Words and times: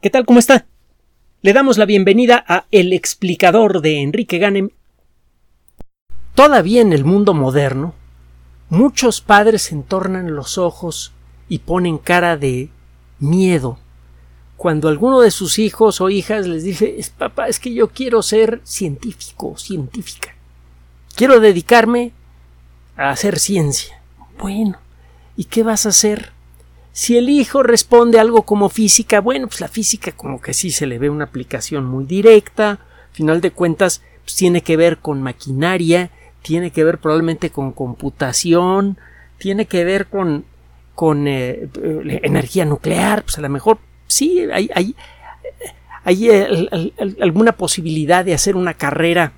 ¿Qué 0.00 0.10
tal? 0.10 0.26
¿Cómo 0.26 0.38
está? 0.38 0.66
Le 1.42 1.52
damos 1.52 1.78
la 1.78 1.84
bienvenida 1.86 2.44
a 2.46 2.66
El 2.70 2.92
explicador 2.92 3.80
de 3.80 4.02
Enrique 4.02 4.38
Ganem. 4.38 4.70
Todavía 6.34 6.82
en 6.82 6.92
el 6.92 7.04
mundo 7.04 7.34
moderno, 7.34 7.94
muchos 8.68 9.20
padres 9.20 9.72
entornan 9.72 10.34
los 10.34 10.58
ojos 10.58 11.12
y 11.48 11.60
ponen 11.60 11.98
cara 11.98 12.36
de 12.36 12.68
miedo 13.18 13.78
cuando 14.56 14.88
alguno 14.88 15.20
de 15.20 15.30
sus 15.30 15.58
hijos 15.58 16.00
o 16.00 16.10
hijas 16.10 16.46
les 16.46 16.64
dice 16.64 16.98
papá, 17.16 17.48
es 17.48 17.60
que 17.60 17.72
yo 17.72 17.88
quiero 17.88 18.22
ser 18.22 18.60
científico 18.64 19.56
científica. 19.58 20.34
Quiero 21.14 21.40
dedicarme 21.40 22.12
a 22.96 23.10
hacer 23.10 23.38
ciencia. 23.38 24.00
Bueno, 24.38 24.78
¿y 25.36 25.44
qué 25.44 25.62
vas 25.62 25.86
a 25.86 25.90
hacer? 25.90 26.32
Si 26.96 27.18
el 27.18 27.28
hijo 27.28 27.62
responde 27.62 28.18
algo 28.18 28.44
como 28.44 28.70
física, 28.70 29.20
bueno, 29.20 29.48
pues 29.48 29.60
la 29.60 29.68
física 29.68 30.12
como 30.12 30.40
que 30.40 30.54
sí 30.54 30.70
se 30.70 30.86
le 30.86 30.98
ve 30.98 31.10
una 31.10 31.26
aplicación 31.26 31.84
muy 31.84 32.06
directa, 32.06 32.70
al 32.70 33.12
final 33.12 33.42
de 33.42 33.50
cuentas 33.50 34.00
pues 34.24 34.34
tiene 34.34 34.62
que 34.62 34.78
ver 34.78 34.96
con 34.96 35.20
maquinaria, 35.20 36.10
tiene 36.40 36.70
que 36.70 36.84
ver 36.84 36.96
probablemente 36.96 37.50
con 37.50 37.72
computación, 37.72 38.96
tiene 39.36 39.66
que 39.66 39.84
ver 39.84 40.06
con, 40.06 40.46
con 40.94 41.28
eh, 41.28 41.68
eh, 41.82 42.20
energía 42.22 42.64
nuclear, 42.64 43.24
pues 43.24 43.36
a 43.36 43.42
lo 43.42 43.50
mejor 43.50 43.76
sí 44.06 44.48
hay, 44.50 44.70
hay, 44.74 44.94
alguna 47.20 47.52
posibilidad 47.52 48.24
de 48.24 48.32
hacer 48.32 48.56
una 48.56 48.72
carrera 48.72 49.34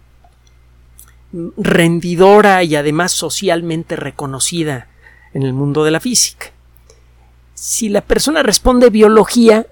rendidora 1.57 2.63
y 2.63 2.77
además 2.77 3.11
socialmente 3.11 3.97
reconocida 3.97 4.87
en 5.35 5.43
el 5.43 5.55
mundo 5.55 5.83
de 5.83 5.91
la 5.91 5.99
física 5.99 6.53
si 7.61 7.89
la 7.89 8.03
persona 8.03 8.45
responde 8.45 8.89
biología, 8.89 9.67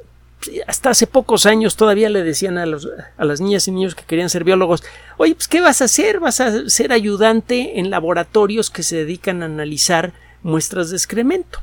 hasta 0.66 0.90
hace 0.90 1.06
pocos 1.06 1.46
años 1.46 1.76
todavía 1.76 2.10
le 2.10 2.24
decían 2.24 2.58
a, 2.58 2.66
los, 2.66 2.88
a, 3.16 3.24
las 3.24 3.40
niñas 3.40 3.68
y 3.68 3.70
niños 3.70 3.94
que 3.94 4.02
querían 4.02 4.28
ser 4.28 4.42
biólogos, 4.42 4.82
oye, 5.18 5.36
pues 5.36 5.46
¿qué 5.46 5.60
vas 5.60 5.80
a 5.80 5.84
hacer? 5.84 6.18
Vas 6.18 6.40
a 6.40 6.68
ser 6.68 6.90
ayudante 6.90 7.78
en 7.78 7.90
laboratorios 7.90 8.70
que 8.70 8.82
se 8.82 8.96
dedican 8.96 9.40
a 9.40 9.46
analizar 9.46 10.14
muestras 10.42 10.90
de 10.90 10.96
excremento. 10.96 11.60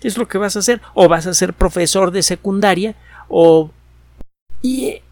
¿Qué 0.00 0.08
es 0.08 0.16
lo 0.16 0.26
que 0.26 0.38
vas 0.38 0.56
a 0.56 0.60
hacer? 0.60 0.80
O 0.94 1.06
vas 1.06 1.26
a 1.26 1.34
ser 1.34 1.52
profesor 1.52 2.12
de 2.12 2.22
secundaria 2.22 2.94
o... 3.28 3.70
Y 4.62 4.86
eh, 4.86 5.02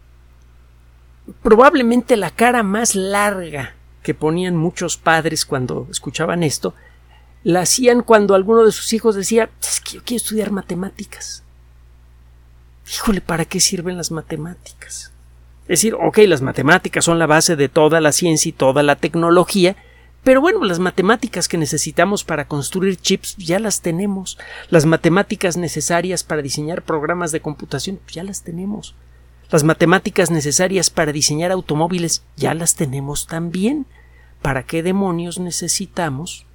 probablemente 1.43 2.17
la 2.17 2.31
cara 2.31 2.63
más 2.63 2.95
larga 2.95 3.75
que 4.01 4.15
ponían 4.15 4.55
muchos 4.55 4.97
padres 4.97 5.45
cuando 5.45 5.87
escuchaban 5.91 6.41
esto 6.41 6.73
la 7.47 7.61
hacían 7.61 8.03
cuando 8.03 8.35
alguno 8.35 8.65
de 8.65 8.73
sus 8.73 8.91
hijos 8.91 9.15
decía 9.15 9.49
es 9.61 9.79
que 9.79 9.93
yo 9.93 10.01
quiero 10.03 10.21
estudiar 10.21 10.51
matemáticas. 10.51 11.43
Híjole, 12.93 13.21
¿para 13.21 13.45
qué 13.45 13.61
sirven 13.61 13.95
las 13.95 14.11
matemáticas? 14.11 15.13
Es 15.61 15.79
decir, 15.79 15.95
ok, 15.95 16.17
las 16.27 16.41
matemáticas 16.41 17.05
son 17.05 17.19
la 17.19 17.25
base 17.25 17.55
de 17.55 17.69
toda 17.69 18.01
la 18.01 18.11
ciencia 18.11 18.49
y 18.49 18.51
toda 18.51 18.83
la 18.83 18.97
tecnología, 18.97 19.77
pero 20.25 20.41
bueno, 20.41 20.65
las 20.65 20.79
matemáticas 20.79 21.47
que 21.47 21.57
necesitamos 21.57 22.25
para 22.25 22.49
construir 22.49 22.97
chips 22.97 23.37
ya 23.37 23.59
las 23.59 23.79
tenemos. 23.79 24.37
Las 24.69 24.85
matemáticas 24.85 25.55
necesarias 25.55 26.25
para 26.25 26.41
diseñar 26.41 26.81
programas 26.81 27.31
de 27.31 27.39
computación 27.39 28.01
ya 28.09 28.25
las 28.25 28.43
tenemos. 28.43 28.93
Las 29.51 29.63
matemáticas 29.63 30.31
necesarias 30.31 30.89
para 30.89 31.13
diseñar 31.13 31.53
automóviles 31.53 32.23
ya 32.35 32.53
las 32.53 32.75
tenemos 32.75 33.25
también. 33.25 33.85
¿Para 34.41 34.63
qué 34.63 34.83
demonios 34.83 35.39
necesitamos 35.39 36.45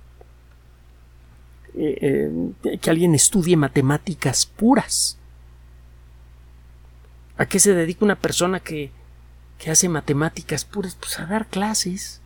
eh, 1.74 2.30
eh, 2.64 2.78
que 2.78 2.90
alguien 2.90 3.14
estudie 3.14 3.56
matemáticas 3.56 4.46
puras. 4.46 5.18
¿A 7.38 7.46
qué 7.46 7.58
se 7.58 7.74
dedica 7.74 8.04
una 8.04 8.16
persona 8.16 8.60
que, 8.60 8.90
que 9.58 9.70
hace 9.70 9.88
matemáticas 9.88 10.64
puras? 10.64 10.96
Pues 10.96 11.18
a 11.18 11.26
dar 11.26 11.46
clases. 11.46 12.20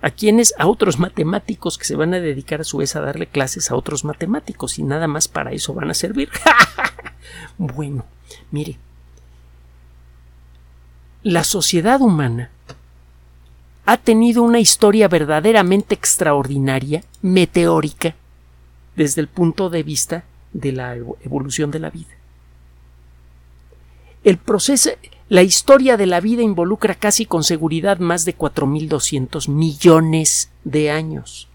¿A 0.00 0.10
quiénes? 0.10 0.54
A 0.58 0.66
otros 0.66 0.98
matemáticos 0.98 1.78
que 1.78 1.84
se 1.84 1.94
van 1.94 2.12
a 2.14 2.20
dedicar 2.20 2.60
a 2.60 2.64
su 2.64 2.78
vez 2.78 2.96
a 2.96 3.00
darle 3.00 3.28
clases 3.28 3.70
a 3.70 3.76
otros 3.76 4.04
matemáticos 4.04 4.78
y 4.78 4.82
nada 4.82 5.06
más 5.06 5.28
para 5.28 5.52
eso 5.52 5.74
van 5.74 5.90
a 5.90 5.94
servir. 5.94 6.28
bueno, 7.58 8.04
mire, 8.50 8.78
la 11.22 11.44
sociedad 11.44 12.00
humana 12.00 12.50
ha 13.86 13.96
tenido 13.96 14.42
una 14.42 14.58
historia 14.58 15.06
verdaderamente 15.06 15.94
extraordinaria, 15.94 17.04
meteórica, 17.20 18.16
desde 18.96 19.20
el 19.20 19.28
punto 19.28 19.70
de 19.70 19.82
vista 19.82 20.24
de 20.52 20.72
la 20.72 20.94
evolución 20.94 21.70
de 21.70 21.78
la 21.78 21.90
vida. 21.90 22.10
El 24.24 24.38
proceso, 24.38 24.90
la 25.28 25.42
historia 25.42 25.96
de 25.96 26.06
la 26.06 26.20
vida 26.20 26.42
involucra 26.42 26.94
casi 26.94 27.26
con 27.26 27.42
seguridad 27.42 27.98
más 27.98 28.24
de 28.24 28.36
4.200 28.36 29.48
millones 29.48 30.50
de 30.64 30.90
años. 30.90 31.48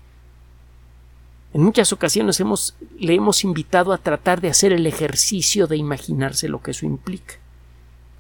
En 1.54 1.64
muchas 1.64 1.94
ocasiones 1.94 2.40
hemos, 2.40 2.76
le 3.00 3.16
hemos 3.16 3.44
invitado 3.44 3.94
a 3.94 3.98
tratar 3.98 4.42
de 4.42 4.50
hacer 4.50 4.74
el 4.74 4.86
ejercicio 4.86 5.68
de 5.68 5.78
imaginarse 5.78 6.50
lo 6.50 6.62
que 6.62 6.72
eso 6.72 6.86
implica. 6.86 7.36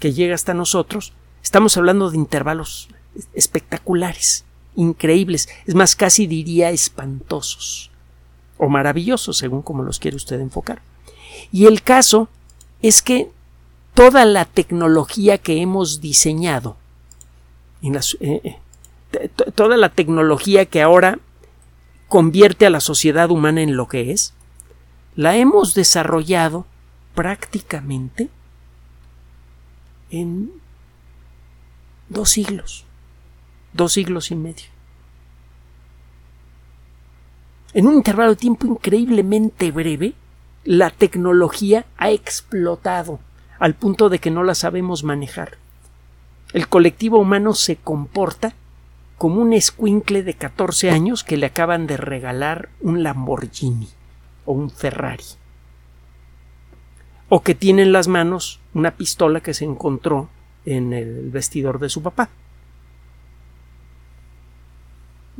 que 0.00 0.14
llega 0.14 0.34
hasta 0.34 0.54
nosotros, 0.54 1.12
estamos 1.42 1.76
hablando 1.76 2.10
de 2.10 2.16
intervalos 2.16 2.88
espectaculares 3.34 4.46
increíbles, 4.80 5.48
es 5.66 5.74
más, 5.74 5.94
casi 5.94 6.26
diría 6.26 6.70
espantosos 6.70 7.90
o 8.56 8.68
maravillosos, 8.68 9.36
según 9.36 9.62
como 9.62 9.82
los 9.82 9.98
quiere 9.98 10.16
usted 10.16 10.40
enfocar. 10.40 10.80
Y 11.52 11.66
el 11.66 11.82
caso 11.82 12.28
es 12.82 13.02
que 13.02 13.30
toda 13.94 14.24
la 14.24 14.46
tecnología 14.46 15.38
que 15.38 15.60
hemos 15.60 16.00
diseñado, 16.00 16.76
eh, 17.82 17.90
eh, 18.20 19.28
toda 19.54 19.76
la 19.76 19.90
tecnología 19.90 20.66
que 20.66 20.82
ahora 20.82 21.18
convierte 22.08 22.66
a 22.66 22.70
la 22.70 22.80
sociedad 22.80 23.30
humana 23.30 23.62
en 23.62 23.76
lo 23.76 23.86
que 23.86 24.12
es, 24.12 24.34
la 25.14 25.36
hemos 25.36 25.74
desarrollado 25.74 26.66
prácticamente 27.14 28.28
en 30.10 30.50
dos 32.08 32.30
siglos 32.30 32.84
dos 33.72 33.92
siglos 33.92 34.30
y 34.30 34.36
medio. 34.36 34.66
En 37.72 37.86
un 37.86 37.94
intervalo 37.94 38.30
de 38.30 38.36
tiempo 38.36 38.66
increíblemente 38.66 39.70
breve, 39.70 40.14
la 40.64 40.90
tecnología 40.90 41.86
ha 41.96 42.10
explotado, 42.10 43.20
al 43.58 43.74
punto 43.74 44.08
de 44.08 44.18
que 44.18 44.30
no 44.30 44.42
la 44.42 44.54
sabemos 44.54 45.04
manejar. 45.04 45.58
El 46.52 46.68
colectivo 46.68 47.18
humano 47.18 47.54
se 47.54 47.76
comporta 47.76 48.54
como 49.18 49.40
un 49.40 49.52
escuincle 49.52 50.22
de 50.22 50.34
14 50.34 50.90
años 50.90 51.22
que 51.22 51.36
le 51.36 51.46
acaban 51.46 51.86
de 51.86 51.96
regalar 51.96 52.70
un 52.80 53.02
Lamborghini 53.02 53.88
o 54.46 54.52
un 54.52 54.70
Ferrari. 54.70 55.24
O 57.28 57.42
que 57.42 57.54
tiene 57.54 57.82
en 57.82 57.92
las 57.92 58.08
manos 58.08 58.60
una 58.74 58.96
pistola 58.96 59.40
que 59.40 59.54
se 59.54 59.64
encontró 59.64 60.28
en 60.64 60.92
el 60.92 61.30
vestidor 61.30 61.78
de 61.78 61.88
su 61.88 62.02
papá. 62.02 62.30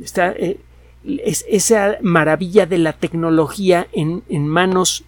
Eh, 0.01 0.59
es, 1.23 1.45
esa 1.49 1.97
maravilla 2.01 2.65
de 2.65 2.77
la 2.77 2.93
tecnología 2.93 3.87
en, 3.91 4.47
manos 4.47 5.03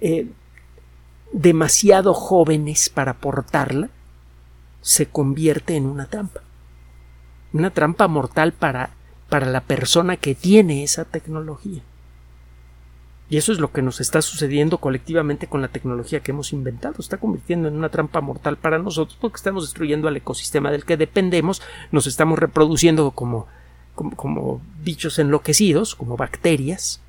eh, 0.00 0.26
demasiado 1.32 2.14
jóvenes 2.14 2.88
para 2.88 3.14
portarla 3.14 3.90
se 4.80 5.06
convierte 5.06 5.76
en 5.76 5.86
una 5.86 6.06
trampa 6.06 6.42
una 7.52 7.70
trampa 7.70 8.08
mortal 8.08 8.52
para, 8.52 8.90
para 9.28 9.46
la 9.46 9.60
persona 9.60 10.16
que 10.16 10.34
tiene 10.34 10.82
esa 10.82 11.04
tecnología. 11.04 11.82
Y 13.32 13.38
eso 13.38 13.50
es 13.50 13.60
lo 13.60 13.72
que 13.72 13.80
nos 13.80 13.98
está 14.02 14.20
sucediendo 14.20 14.76
colectivamente 14.76 15.46
con 15.46 15.62
la 15.62 15.68
tecnología 15.68 16.20
que 16.20 16.32
hemos 16.32 16.52
inventado. 16.52 16.96
Está 16.98 17.16
convirtiendo 17.16 17.66
en 17.66 17.76
una 17.76 17.88
trampa 17.88 18.20
mortal 18.20 18.58
para 18.58 18.78
nosotros 18.78 19.16
porque 19.18 19.36
estamos 19.36 19.64
destruyendo 19.64 20.06
al 20.06 20.18
ecosistema 20.18 20.70
del 20.70 20.84
que 20.84 20.98
dependemos, 20.98 21.62
nos 21.92 22.06
estamos 22.06 22.38
reproduciendo 22.38 23.10
como, 23.12 23.46
como, 23.94 24.60
bichos 24.84 25.18
enloquecidos, 25.18 25.94
como 25.94 26.18
bacterias. 26.18 27.00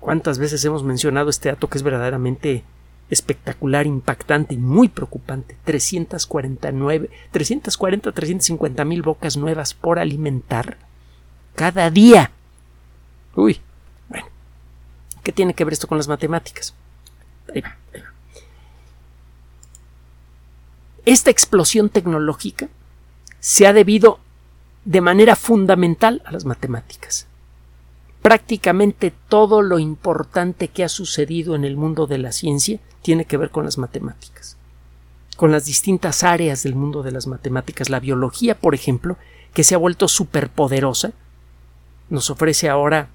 ¿Cuántas 0.00 0.38
veces 0.38 0.62
hemos 0.66 0.84
mencionado 0.84 1.30
este 1.30 1.48
dato 1.48 1.70
que 1.70 1.78
es 1.78 1.82
verdaderamente 1.82 2.62
espectacular, 3.08 3.86
impactante 3.86 4.52
y 4.52 4.58
muy 4.58 4.88
preocupante. 4.88 5.56
349, 5.64 7.08
340, 7.30 8.12
350 8.12 8.84
mil 8.84 9.00
bocas 9.00 9.38
nuevas 9.38 9.72
por 9.72 9.98
alimentar 9.98 10.76
cada 11.54 11.90
día. 11.90 12.32
Uy, 13.34 13.62
¿qué 15.24 15.32
tiene 15.32 15.54
que 15.54 15.64
ver 15.64 15.72
esto 15.72 15.88
con 15.88 15.98
las 15.98 16.06
matemáticas? 16.06 16.74
Ahí 17.52 17.60
va, 17.60 17.76
ahí 17.92 18.00
va. 18.00 18.12
Esta 21.04 21.30
explosión 21.30 21.88
tecnológica 21.88 22.68
se 23.40 23.66
ha 23.66 23.72
debido 23.72 24.20
de 24.84 25.00
manera 25.00 25.34
fundamental 25.34 26.22
a 26.24 26.30
las 26.30 26.44
matemáticas 26.44 27.26
prácticamente 28.24 29.12
todo 29.28 29.60
lo 29.60 29.78
importante 29.78 30.68
que 30.68 30.82
ha 30.82 30.88
sucedido 30.88 31.54
en 31.54 31.66
el 31.66 31.76
mundo 31.76 32.06
de 32.06 32.16
la 32.16 32.32
ciencia 32.32 32.80
tiene 33.02 33.26
que 33.26 33.36
ver 33.36 33.50
con 33.50 33.66
las 33.66 33.76
matemáticas, 33.76 34.56
con 35.36 35.52
las 35.52 35.66
distintas 35.66 36.24
áreas 36.24 36.62
del 36.62 36.74
mundo 36.74 37.02
de 37.02 37.12
las 37.12 37.26
matemáticas. 37.26 37.90
La 37.90 38.00
biología, 38.00 38.58
por 38.58 38.74
ejemplo, 38.74 39.18
que 39.52 39.62
se 39.62 39.74
ha 39.74 39.78
vuelto 39.78 40.08
superpoderosa, 40.08 41.12
nos 42.08 42.30
ofrece 42.30 42.70
ahora 42.70 43.10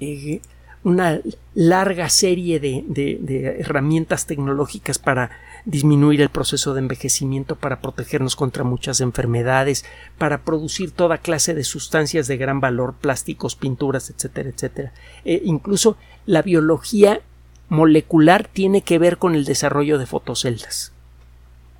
eh, 0.00 0.42
una 0.82 1.20
larga 1.54 2.08
serie 2.08 2.60
de 2.60 3.56
herramientas 3.60 4.26
tecnológicas 4.26 4.98
para 4.98 5.30
disminuir 5.64 6.20
el 6.20 6.28
proceso 6.28 6.74
de 6.74 6.80
envejecimiento 6.80 7.56
para 7.56 7.80
protegernos 7.80 8.36
contra 8.36 8.64
muchas 8.64 9.00
enfermedades, 9.00 9.84
para 10.18 10.42
producir 10.42 10.90
toda 10.90 11.18
clase 11.18 11.54
de 11.54 11.64
sustancias 11.64 12.26
de 12.26 12.36
gran 12.36 12.60
valor, 12.60 12.94
plásticos, 12.94 13.56
pinturas, 13.56 14.10
etcétera, 14.10 14.50
etcétera. 14.50 14.92
Eh, 15.24 15.42
incluso 15.44 15.96
la 16.26 16.42
biología 16.42 17.20
molecular 17.68 18.48
tiene 18.48 18.82
que 18.82 18.98
ver 18.98 19.18
con 19.18 19.34
el 19.34 19.44
desarrollo 19.44 19.98
de 19.98 20.06
fotoceldas. 20.06 20.92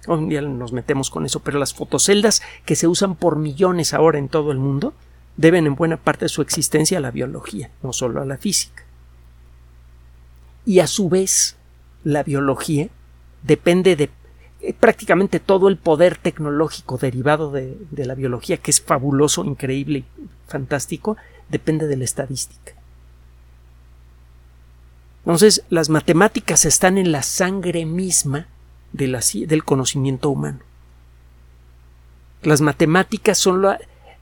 Un 0.06 0.28
día 0.28 0.40
nos 0.40 0.72
metemos 0.72 1.10
con 1.10 1.26
eso, 1.26 1.40
pero 1.40 1.58
las 1.58 1.74
fotoceldas 1.74 2.42
que 2.64 2.76
se 2.76 2.86
usan 2.86 3.16
por 3.16 3.36
millones 3.36 3.92
ahora 3.92 4.18
en 4.18 4.28
todo 4.28 4.50
el 4.50 4.58
mundo 4.58 4.94
deben 5.36 5.66
en 5.66 5.74
buena 5.74 5.96
parte 5.96 6.26
de 6.26 6.30
su 6.30 6.42
existencia 6.42 6.98
a 6.98 7.00
la 7.02 7.10
biología, 7.10 7.70
no 7.82 7.92
solo 7.92 8.22
a 8.22 8.24
la 8.24 8.38
física. 8.38 8.84
Y 10.64 10.80
a 10.80 10.86
su 10.86 11.08
vez, 11.08 11.56
la 12.04 12.22
biología 12.22 12.88
depende 13.42 13.96
de 13.96 14.10
eh, 14.60 14.74
prácticamente 14.78 15.40
todo 15.40 15.68
el 15.68 15.78
poder 15.78 16.18
tecnológico 16.18 16.98
derivado 16.98 17.50
de, 17.50 17.76
la 17.92 18.14
biología, 18.14 18.58
que 18.58 18.70
es 18.70 18.80
fabuloso, 18.80 19.44
increíble 19.44 20.04
fantástico, 20.46 21.16
depende 21.48 21.86
de 21.86 21.96
la 21.96 22.04
estadística. 22.04 22.74
Entonces, 25.24 25.62
las 25.70 25.88
matemáticas 25.88 26.64
están 26.64 26.98
en 26.98 27.12
la 27.12 27.22
sangre 27.22 27.86
misma 27.86 28.48
del 28.92 29.64
conocimiento 29.64 30.30
humano. 30.30 30.60
Las 32.42 32.60
matemáticas 32.60 33.38
son 33.38 33.62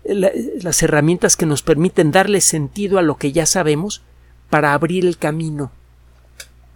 las 0.05 0.83
herramientas 0.83 1.37
que 1.37 1.47
nos 1.47 1.63
permiten 1.63 2.11
darle 2.11 2.41
sentido 2.41 2.99
a 2.99 3.03
lo 3.03 3.17
que 3.17 3.33
ya 3.33 3.47
sabemos 3.47 4.03
para 4.51 4.75
abrir 4.75 5.07
el 5.07 5.19
camino 5.19 5.71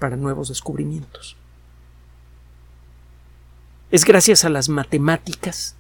para 0.03 0.17
nuevos 0.17 0.49
descubrimientos. 0.49 1.37
Es 3.93 4.05
gracias 4.05 4.45
a 4.45 4.49
las 4.49 4.69
matemáticas 4.69 5.77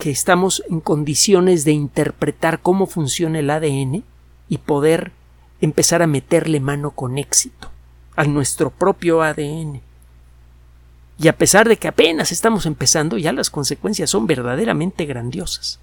que 0.00 0.10
estamos 0.10 0.64
en 0.68 0.80
condiciones 0.80 1.64
de 1.64 1.70
interpretar 1.70 2.58
cómo 2.58 2.88
funciona 2.88 3.38
el 3.38 3.50
ADN 3.50 4.02
y 4.48 4.58
poder 4.58 5.12
empezar 5.60 6.02
a 6.02 6.08
meterle 6.08 6.58
mano 6.58 6.90
con 6.90 7.18
éxito 7.18 7.70
a 8.16 8.24
nuestro 8.24 8.70
propio 8.70 9.22
ADN. 9.22 9.80
Y 11.20 11.28
a 11.28 11.38
pesar 11.38 11.68
de 11.68 11.76
que 11.76 11.86
apenas 11.86 12.32
estamos 12.32 12.66
empezando, 12.66 13.16
ya 13.16 13.32
las 13.32 13.48
consecuencias 13.48 14.10
son 14.10 14.26
verdaderamente 14.26 15.06
grandiosas. 15.06 15.78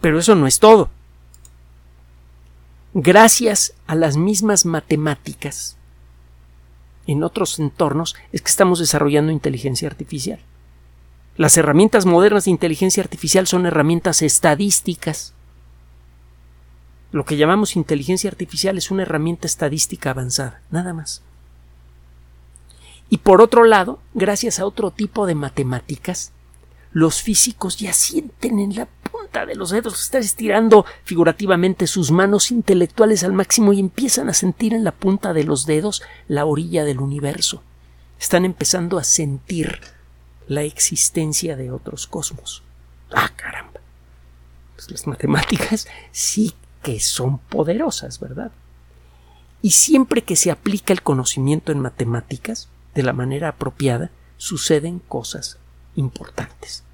Pero 0.00 0.18
eso 0.18 0.34
no 0.34 0.48
es 0.48 0.58
todo. 0.58 0.90
Gracias 2.92 3.74
a 3.86 3.94
las 3.94 4.16
mismas 4.16 4.64
matemáticas, 4.64 5.75
en 7.06 7.22
otros 7.22 7.58
entornos 7.58 8.16
es 8.32 8.42
que 8.42 8.48
estamos 8.48 8.78
desarrollando 8.78 9.32
inteligencia 9.32 9.88
artificial. 9.88 10.40
Las 11.36 11.56
herramientas 11.58 12.06
modernas 12.06 12.46
de 12.46 12.50
inteligencia 12.50 13.02
artificial 13.02 13.46
son 13.46 13.66
herramientas 13.66 14.22
estadísticas. 14.22 15.34
Lo 17.12 17.24
que 17.24 17.36
llamamos 17.36 17.76
inteligencia 17.76 18.30
artificial 18.30 18.78
es 18.78 18.90
una 18.90 19.02
herramienta 19.02 19.46
estadística 19.46 20.10
avanzada, 20.10 20.62
nada 20.70 20.92
más. 20.94 21.22
Y 23.08 23.18
por 23.18 23.40
otro 23.40 23.64
lado, 23.64 24.00
gracias 24.14 24.58
a 24.58 24.66
otro 24.66 24.90
tipo 24.90 25.26
de 25.26 25.34
matemáticas, 25.34 26.32
los 26.96 27.20
físicos 27.20 27.76
ya 27.76 27.92
sienten 27.92 28.58
en 28.58 28.74
la 28.74 28.88
de 29.44 29.54
los 29.54 29.68
dedos, 29.68 30.00
están 30.00 30.22
estirando 30.22 30.86
figurativamente 31.04 31.86
sus 31.86 32.10
manos 32.10 32.50
intelectuales 32.50 33.22
al 33.22 33.34
máximo 33.34 33.74
y 33.74 33.80
empiezan 33.80 34.30
a 34.30 34.32
sentir 34.32 34.72
en 34.72 34.82
la 34.82 34.92
punta 34.92 35.34
de 35.34 35.44
los 35.44 35.66
dedos 35.66 36.02
la 36.26 36.46
orilla 36.46 36.84
del 36.84 37.00
universo. 37.00 37.62
Están 38.18 38.46
empezando 38.46 38.96
a 38.96 39.04
sentir 39.04 39.78
la 40.48 40.62
existencia 40.62 41.54
de 41.54 41.70
otros 41.70 42.06
cosmos. 42.06 42.62
Ah, 43.12 43.30
caramba. 43.36 43.82
Pues 44.74 44.90
las 44.90 45.06
matemáticas 45.06 45.86
sí 46.12 46.54
que 46.82 46.98
son 46.98 47.36
poderosas, 47.36 48.18
¿verdad? 48.20 48.52
Y 49.60 49.72
siempre 49.72 50.22
que 50.22 50.36
se 50.36 50.50
aplica 50.50 50.94
el 50.94 51.02
conocimiento 51.02 51.72
en 51.72 51.80
matemáticas 51.80 52.70
de 52.94 53.02
la 53.02 53.12
manera 53.12 53.48
apropiada, 53.48 54.10
suceden 54.38 54.98
cosas 54.98 55.58
importantes 55.94 56.85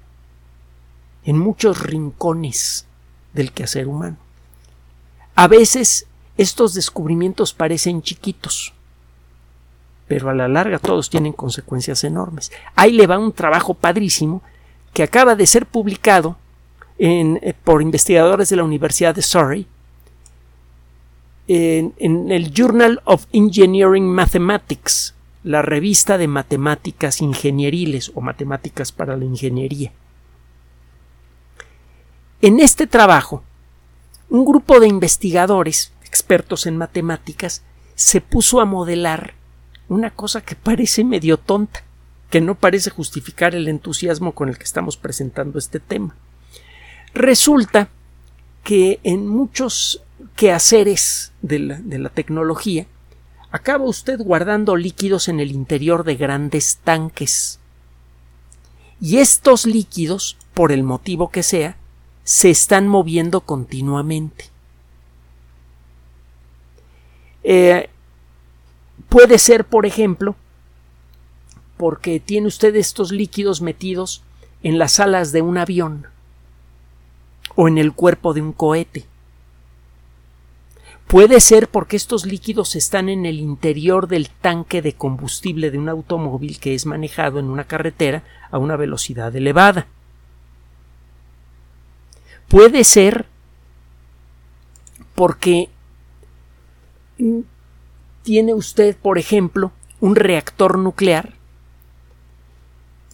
en 1.25 1.37
muchos 1.37 1.81
rincones 1.81 2.85
del 3.33 3.51
quehacer 3.51 3.87
humano. 3.87 4.17
A 5.35 5.47
veces 5.47 6.07
estos 6.37 6.73
descubrimientos 6.73 7.53
parecen 7.53 8.01
chiquitos, 8.01 8.73
pero 10.07 10.29
a 10.29 10.33
la 10.33 10.47
larga 10.47 10.79
todos 10.79 11.09
tienen 11.09 11.33
consecuencias 11.33 12.03
enormes. 12.03 12.51
Ahí 12.75 12.91
le 12.91 13.07
va 13.07 13.17
un 13.17 13.31
trabajo 13.31 13.73
padrísimo 13.73 14.41
que 14.93 15.03
acaba 15.03 15.35
de 15.35 15.47
ser 15.47 15.65
publicado 15.65 16.37
eh, 16.99 17.53
por 17.63 17.81
investigadores 17.81 18.49
de 18.49 18.55
la 18.57 18.63
Universidad 18.63 19.15
de 19.15 19.21
Surrey 19.21 19.67
en, 21.47 21.93
en 21.97 22.31
el 22.31 22.53
Journal 22.53 23.01
of 23.05 23.25
Engineering 23.33 24.05
Mathematics, 24.05 25.15
la 25.43 25.61
revista 25.61 26.17
de 26.17 26.27
matemáticas 26.27 27.21
ingenieriles 27.21 28.11
o 28.15 28.21
matemáticas 28.21 28.91
para 28.91 29.17
la 29.17 29.25
ingeniería. 29.25 29.91
En 32.43 32.59
este 32.59 32.87
trabajo, 32.87 33.41
un 34.29 34.43
grupo 34.43 34.81
de 34.81 34.87
investigadores, 34.89 35.93
expertos 36.03 36.65
en 36.65 36.75
matemáticas, 36.75 37.63
se 37.95 38.19
puso 38.19 38.59
a 38.59 38.65
modelar 38.65 39.33
una 39.87 40.09
cosa 40.09 40.41
que 40.41 40.55
parece 40.55 41.05
medio 41.05 41.37
tonta, 41.37 41.85
que 42.29 42.41
no 42.41 42.55
parece 42.55 42.89
justificar 42.89 43.55
el 43.55 43.69
entusiasmo 43.69 44.33
con 44.33 44.49
el 44.49 44.57
que 44.57 44.65
estamos 44.65 44.97
presentando 44.97 45.57
este 45.57 45.79
tema. 45.79 46.17
Resulta 47.13 47.87
que 48.65 48.99
en 49.03 49.25
muchos 49.25 50.03
quehaceres 50.35 51.31
de 51.41 51.59
la, 51.59 51.79
de 51.79 51.97
la 51.97 52.09
tecnología 52.09 52.87
acaba 53.51 53.85
usted 53.85 54.19
guardando 54.19 54.75
líquidos 54.75 55.29
en 55.29 55.39
el 55.39 55.49
interior 55.49 56.03
de 56.03 56.17
grandes 56.17 56.79
tanques. 56.83 57.61
Y 58.99 59.19
estos 59.19 59.65
líquidos, 59.65 60.35
por 60.53 60.73
el 60.73 60.83
motivo 60.83 61.29
que 61.29 61.41
sea, 61.41 61.77
se 62.23 62.49
están 62.49 62.87
moviendo 62.87 63.41
continuamente. 63.41 64.45
Eh, 67.43 67.89
puede 69.09 69.37
ser, 69.37 69.65
por 69.65 69.85
ejemplo, 69.85 70.35
porque 71.77 72.19
tiene 72.19 72.47
usted 72.47 72.75
estos 72.75 73.11
líquidos 73.11 73.61
metidos 73.61 74.23
en 74.61 74.77
las 74.77 74.99
alas 74.99 75.31
de 75.31 75.41
un 75.41 75.57
avión 75.57 76.07
o 77.55 77.67
en 77.67 77.77
el 77.77 77.93
cuerpo 77.93 78.33
de 78.33 78.41
un 78.41 78.53
cohete. 78.53 79.05
Puede 81.07 81.41
ser 81.41 81.67
porque 81.67 81.97
estos 81.97 82.25
líquidos 82.25 82.75
están 82.75 83.09
en 83.09 83.25
el 83.25 83.39
interior 83.39 84.07
del 84.07 84.29
tanque 84.29 84.81
de 84.81 84.93
combustible 84.93 85.69
de 85.69 85.77
un 85.77 85.89
automóvil 85.89 86.59
que 86.59 86.73
es 86.73 86.85
manejado 86.85 87.39
en 87.39 87.49
una 87.49 87.65
carretera 87.65 88.23
a 88.49 88.57
una 88.57 88.77
velocidad 88.77 89.35
elevada. 89.35 89.87
Puede 92.53 92.83
ser 92.83 93.25
porque 95.15 95.69
tiene 98.21 98.53
usted, 98.53 98.95
por 98.95 99.17
ejemplo, 99.17 99.71
un 99.99 100.15
reactor 100.15 100.77
nuclear 100.77 101.33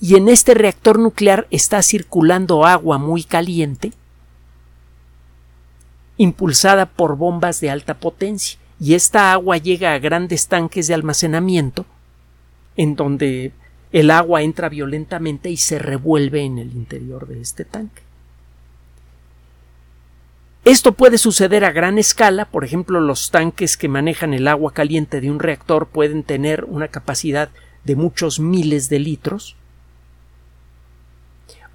y 0.01 0.17
en 0.17 0.27
este 0.27 0.55
reactor 0.55 0.99
nuclear 0.99 1.47
está 1.51 1.81
circulando 1.83 2.65
agua 2.65 2.97
muy 2.97 3.23
caliente 3.23 3.93
impulsada 6.17 6.87
por 6.87 7.15
bombas 7.15 7.61
de 7.61 7.69
alta 7.69 7.93
potencia 7.93 8.59
y 8.77 8.93
esta 8.93 9.31
agua 9.31 9.55
llega 9.55 9.93
a 9.93 9.99
grandes 9.99 10.49
tanques 10.49 10.87
de 10.87 10.95
almacenamiento 10.95 11.85
en 12.75 12.97
donde 12.97 13.53
el 13.93 14.11
agua 14.11 14.41
entra 14.41 14.67
violentamente 14.67 15.49
y 15.49 15.55
se 15.55 15.79
revuelve 15.79 16.41
en 16.41 16.57
el 16.57 16.73
interior 16.73 17.25
de 17.25 17.39
este 17.39 17.63
tanque. 17.63 18.08
Esto 20.69 20.91
puede 20.91 21.17
suceder 21.17 21.65
a 21.65 21.71
gran 21.71 21.97
escala, 21.97 22.45
por 22.45 22.63
ejemplo, 22.63 23.01
los 23.01 23.31
tanques 23.31 23.75
que 23.75 23.87
manejan 23.87 24.35
el 24.35 24.47
agua 24.47 24.71
caliente 24.71 25.19
de 25.19 25.31
un 25.31 25.39
reactor 25.39 25.87
pueden 25.87 26.21
tener 26.21 26.63
una 26.65 26.89
capacidad 26.89 27.49
de 27.85 27.95
muchos 27.95 28.39
miles 28.39 28.87
de 28.87 28.99
litros, 28.99 29.55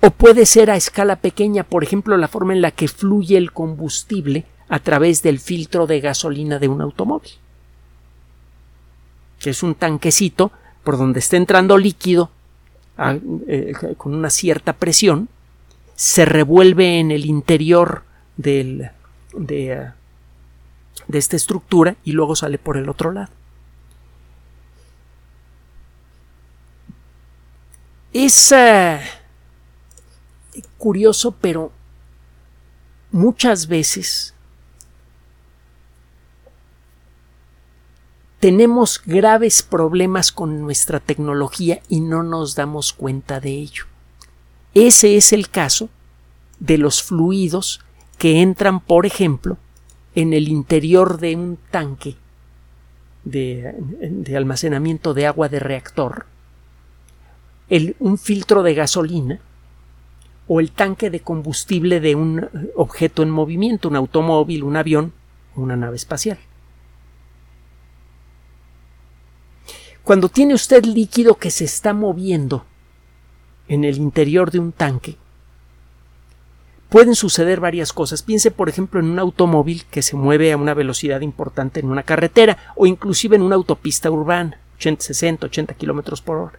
o 0.00 0.10
puede 0.10 0.46
ser 0.46 0.70
a 0.70 0.76
escala 0.76 1.16
pequeña, 1.16 1.64
por 1.64 1.82
ejemplo, 1.82 2.16
la 2.16 2.28
forma 2.28 2.52
en 2.52 2.62
la 2.62 2.70
que 2.70 2.86
fluye 2.86 3.36
el 3.36 3.50
combustible 3.50 4.44
a 4.68 4.78
través 4.78 5.24
del 5.24 5.40
filtro 5.40 5.88
de 5.88 5.98
gasolina 5.98 6.60
de 6.60 6.68
un 6.68 6.80
automóvil, 6.80 7.32
que 9.40 9.50
es 9.50 9.64
un 9.64 9.74
tanquecito 9.74 10.52
por 10.84 10.98
donde 10.98 11.18
está 11.18 11.36
entrando 11.36 11.78
líquido 11.78 12.30
eh, 13.48 13.72
con 13.96 14.14
una 14.14 14.30
cierta 14.30 14.72
presión, 14.72 15.28
se 15.96 16.24
revuelve 16.24 17.00
en 17.00 17.10
el 17.10 17.26
interior 17.26 18.04
del, 18.36 18.90
de, 19.32 19.90
de 21.08 21.18
esta 21.18 21.36
estructura 21.36 21.96
y 22.04 22.12
luego 22.12 22.36
sale 22.36 22.58
por 22.58 22.76
el 22.76 22.88
otro 22.88 23.12
lado. 23.12 23.30
Es 28.12 28.52
eh, 28.52 29.00
curioso, 30.78 31.32
pero 31.40 31.72
muchas 33.10 33.66
veces 33.66 34.34
tenemos 38.38 39.00
graves 39.04 39.62
problemas 39.62 40.30
con 40.30 40.60
nuestra 40.60 41.00
tecnología 41.00 41.80
y 41.88 42.00
no 42.00 42.22
nos 42.22 42.54
damos 42.54 42.92
cuenta 42.92 43.40
de 43.40 43.50
ello. 43.50 43.84
Ese 44.74 45.16
es 45.16 45.32
el 45.32 45.48
caso 45.48 45.88
de 46.60 46.78
los 46.78 47.02
fluidos 47.02 47.83
que 48.18 48.40
entran, 48.40 48.80
por 48.80 49.06
ejemplo, 49.06 49.58
en 50.14 50.32
el 50.32 50.48
interior 50.48 51.18
de 51.18 51.36
un 51.36 51.58
tanque 51.70 52.16
de, 53.24 53.74
almacenamiento 54.36 55.14
de 55.14 55.26
agua 55.26 55.48
de 55.48 55.60
reactor, 55.60 56.26
un 57.98 58.18
filtro 58.18 58.62
de 58.62 58.74
gasolina 58.74 59.40
o 60.46 60.60
el 60.60 60.70
tanque 60.70 61.10
de 61.10 61.20
combustible 61.20 62.00
de 62.00 62.14
un 62.14 62.48
objeto 62.76 63.22
en 63.22 63.30
movimiento, 63.30 63.88
un 63.88 63.96
automóvil, 63.96 64.62
un 64.62 64.76
avión 64.76 65.12
una 65.56 65.76
nave 65.76 65.96
espacial. 65.96 66.38
Cuando 70.02 70.28
tiene 70.28 70.54
usted 70.54 70.84
líquido 70.84 71.36
que 71.36 71.50
se 71.50 71.64
está 71.64 71.94
moviendo 71.94 72.66
en 73.68 73.84
el 73.84 73.96
interior 73.96 74.50
de 74.50 74.58
un 74.58 74.72
tanque, 74.72 75.16
pueden 76.94 77.16
suceder 77.16 77.58
varias 77.58 77.92
cosas. 77.92 78.22
Piense, 78.22 78.52
por 78.52 78.68
ejemplo, 78.68 79.00
en 79.00 79.06
un 79.06 79.18
automóvil 79.18 79.84
que 79.90 80.00
se 80.00 80.14
mueve 80.14 80.52
a 80.52 80.56
una 80.56 80.74
velocidad 80.74 81.22
importante 81.22 81.80
en 81.80 81.90
una 81.90 82.04
carretera 82.04 82.56
o 82.76 82.86
inclusive 82.86 83.34
en 83.34 83.42
una 83.42 83.56
autopista 83.56 84.12
urbana, 84.12 84.60
80, 84.76 85.02
60, 85.02 85.46
80 85.46 85.74
kilómetros 85.74 86.22
por 86.22 86.36
hora. 86.36 86.58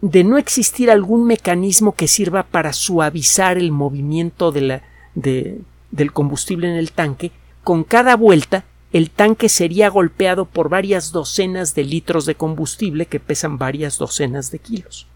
De 0.00 0.24
no 0.24 0.38
existir 0.38 0.90
algún 0.90 1.26
mecanismo 1.26 1.94
que 1.94 2.08
sirva 2.08 2.44
para 2.44 2.72
suavizar 2.72 3.58
el 3.58 3.72
movimiento 3.72 4.52
de 4.52 4.80
del 5.14 6.12
combustible 6.14 6.70
en 6.70 6.76
el 6.76 6.92
tanque, 6.92 7.30
con 7.62 7.84
cada 7.84 8.16
vuelta 8.16 8.64
el 8.94 9.10
tanque 9.10 9.50
sería 9.50 9.90
golpeado 9.90 10.46
por 10.46 10.70
varias 10.70 11.12
docenas 11.12 11.74
de 11.74 11.84
litros 11.84 12.24
de 12.24 12.36
combustible 12.36 13.04
que 13.04 13.20
pesan 13.20 13.58
varias 13.58 13.98
docenas 13.98 14.50
de 14.50 14.60
kilos. 14.60 15.06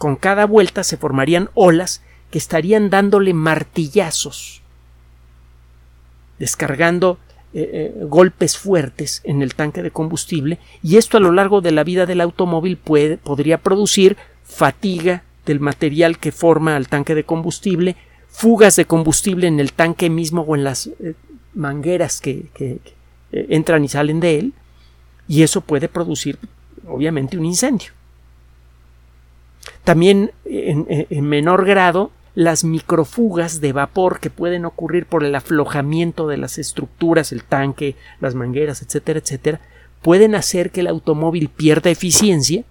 Con 0.00 0.16
cada 0.16 0.46
vuelta 0.46 0.82
se 0.82 0.96
formarían 0.96 1.50
olas 1.52 2.00
que 2.30 2.38
estarían 2.38 2.88
dándole 2.88 3.34
martillazos, 3.34 4.62
descargando 6.38 7.18
eh, 7.52 7.70
eh, 7.70 8.04
golpes 8.06 8.56
fuertes 8.56 9.20
en 9.24 9.42
el 9.42 9.54
tanque 9.54 9.82
de 9.82 9.90
combustible 9.90 10.58
y 10.82 10.96
esto 10.96 11.18
a 11.18 11.20
lo 11.20 11.32
largo 11.32 11.60
de 11.60 11.72
la 11.72 11.84
vida 11.84 12.06
del 12.06 12.22
automóvil 12.22 12.78
puede, 12.78 13.18
podría 13.18 13.58
producir 13.58 14.16
fatiga 14.42 15.22
del 15.44 15.60
material 15.60 16.16
que 16.16 16.32
forma 16.32 16.78
el 16.78 16.88
tanque 16.88 17.14
de 17.14 17.24
combustible, 17.24 17.96
fugas 18.26 18.76
de 18.76 18.86
combustible 18.86 19.48
en 19.48 19.60
el 19.60 19.74
tanque 19.74 20.08
mismo 20.08 20.40
o 20.48 20.56
en 20.56 20.64
las 20.64 20.86
eh, 20.86 21.12
mangueras 21.52 22.22
que 22.22 22.46
entran 23.32 23.84
y 23.84 23.88
salen 23.88 24.20
de 24.20 24.38
él 24.38 24.54
y 25.28 25.42
eso 25.42 25.60
puede 25.60 25.90
producir 25.90 26.38
obviamente 26.86 27.36
un 27.36 27.44
incendio. 27.44 27.99
También 29.84 30.32
en, 30.44 31.24
menor 31.24 31.64
grado 31.64 32.10
las 32.34 32.64
microfugas 32.64 33.60
de 33.60 33.72
vapor 33.72 34.20
que 34.20 34.30
pueden 34.30 34.64
ocurrir 34.64 35.06
por 35.06 35.24
el 35.24 35.34
aflojamiento 35.34 36.28
de 36.28 36.36
las 36.36 36.58
estructuras, 36.58 37.32
el 37.32 37.44
tanque, 37.44 37.96
las 38.20 38.34
mangueras, 38.34 38.82
etcétera, 38.82 39.18
etcétera, 39.18 39.60
pueden 40.00 40.34
hacer 40.34 40.70
que 40.70 40.80
el 40.80 40.86
automóvil 40.86 41.48
pierda 41.48 41.90
eficiencia 41.90 42.64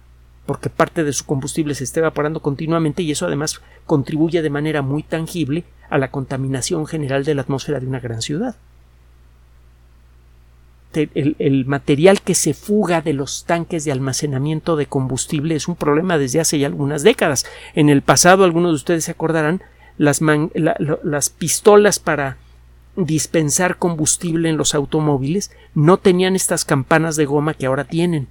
porque 0.46 0.70
parte 0.70 1.04
de 1.04 1.12
su 1.12 1.26
combustible 1.26 1.74
se 1.74 1.84
esté 1.84 2.00
evaporando 2.00 2.40
continuamente 2.40 3.02
y 3.02 3.12
eso 3.12 3.26
además 3.26 3.60
contribuye 3.86 4.42
de 4.42 4.50
manera 4.50 4.82
muy 4.82 5.02
tangible 5.02 5.64
a 5.90 5.98
la 5.98 6.10
contaminación 6.10 6.86
general 6.86 7.24
de 7.24 7.34
la 7.34 7.42
atmósfera 7.42 7.78
de 7.78 7.86
una 7.86 8.00
gran 8.00 8.22
ciudad 8.22 8.56
el, 10.92 11.64
material 11.66 12.20
que 12.20 12.34
se 12.34 12.54
fuga 12.54 13.00
de 13.00 13.12
los 13.12 13.44
tanques 13.44 13.84
de 13.84 13.92
almacenamiento 13.92 14.76
de 14.76 14.86
combustible 14.86 15.54
es 15.54 15.68
un 15.68 15.76
problema 15.76 16.18
desde 16.18 16.40
hace 16.40 16.58
ya 16.58 16.66
algunas 16.66 17.02
décadas. 17.02 17.46
En 17.74 17.88
el 17.88 18.02
pasado, 18.02 18.44
algunos 18.44 18.72
de 18.72 18.76
ustedes 18.76 19.04
se 19.04 19.12
acordarán, 19.12 19.62
las, 19.98 20.20
las 21.02 21.30
pistolas 21.30 21.98
para 21.98 22.38
dispensar 22.96 23.76
combustible 23.76 24.48
en 24.48 24.56
los 24.56 24.74
automóviles 24.74 25.52
no 25.74 25.98
tenían 25.98 26.34
estas 26.34 26.64
campanas 26.64 27.16
de 27.16 27.26
goma 27.26 27.54
que 27.54 27.66
ahora 27.66 27.84
tienen. 27.84 28.28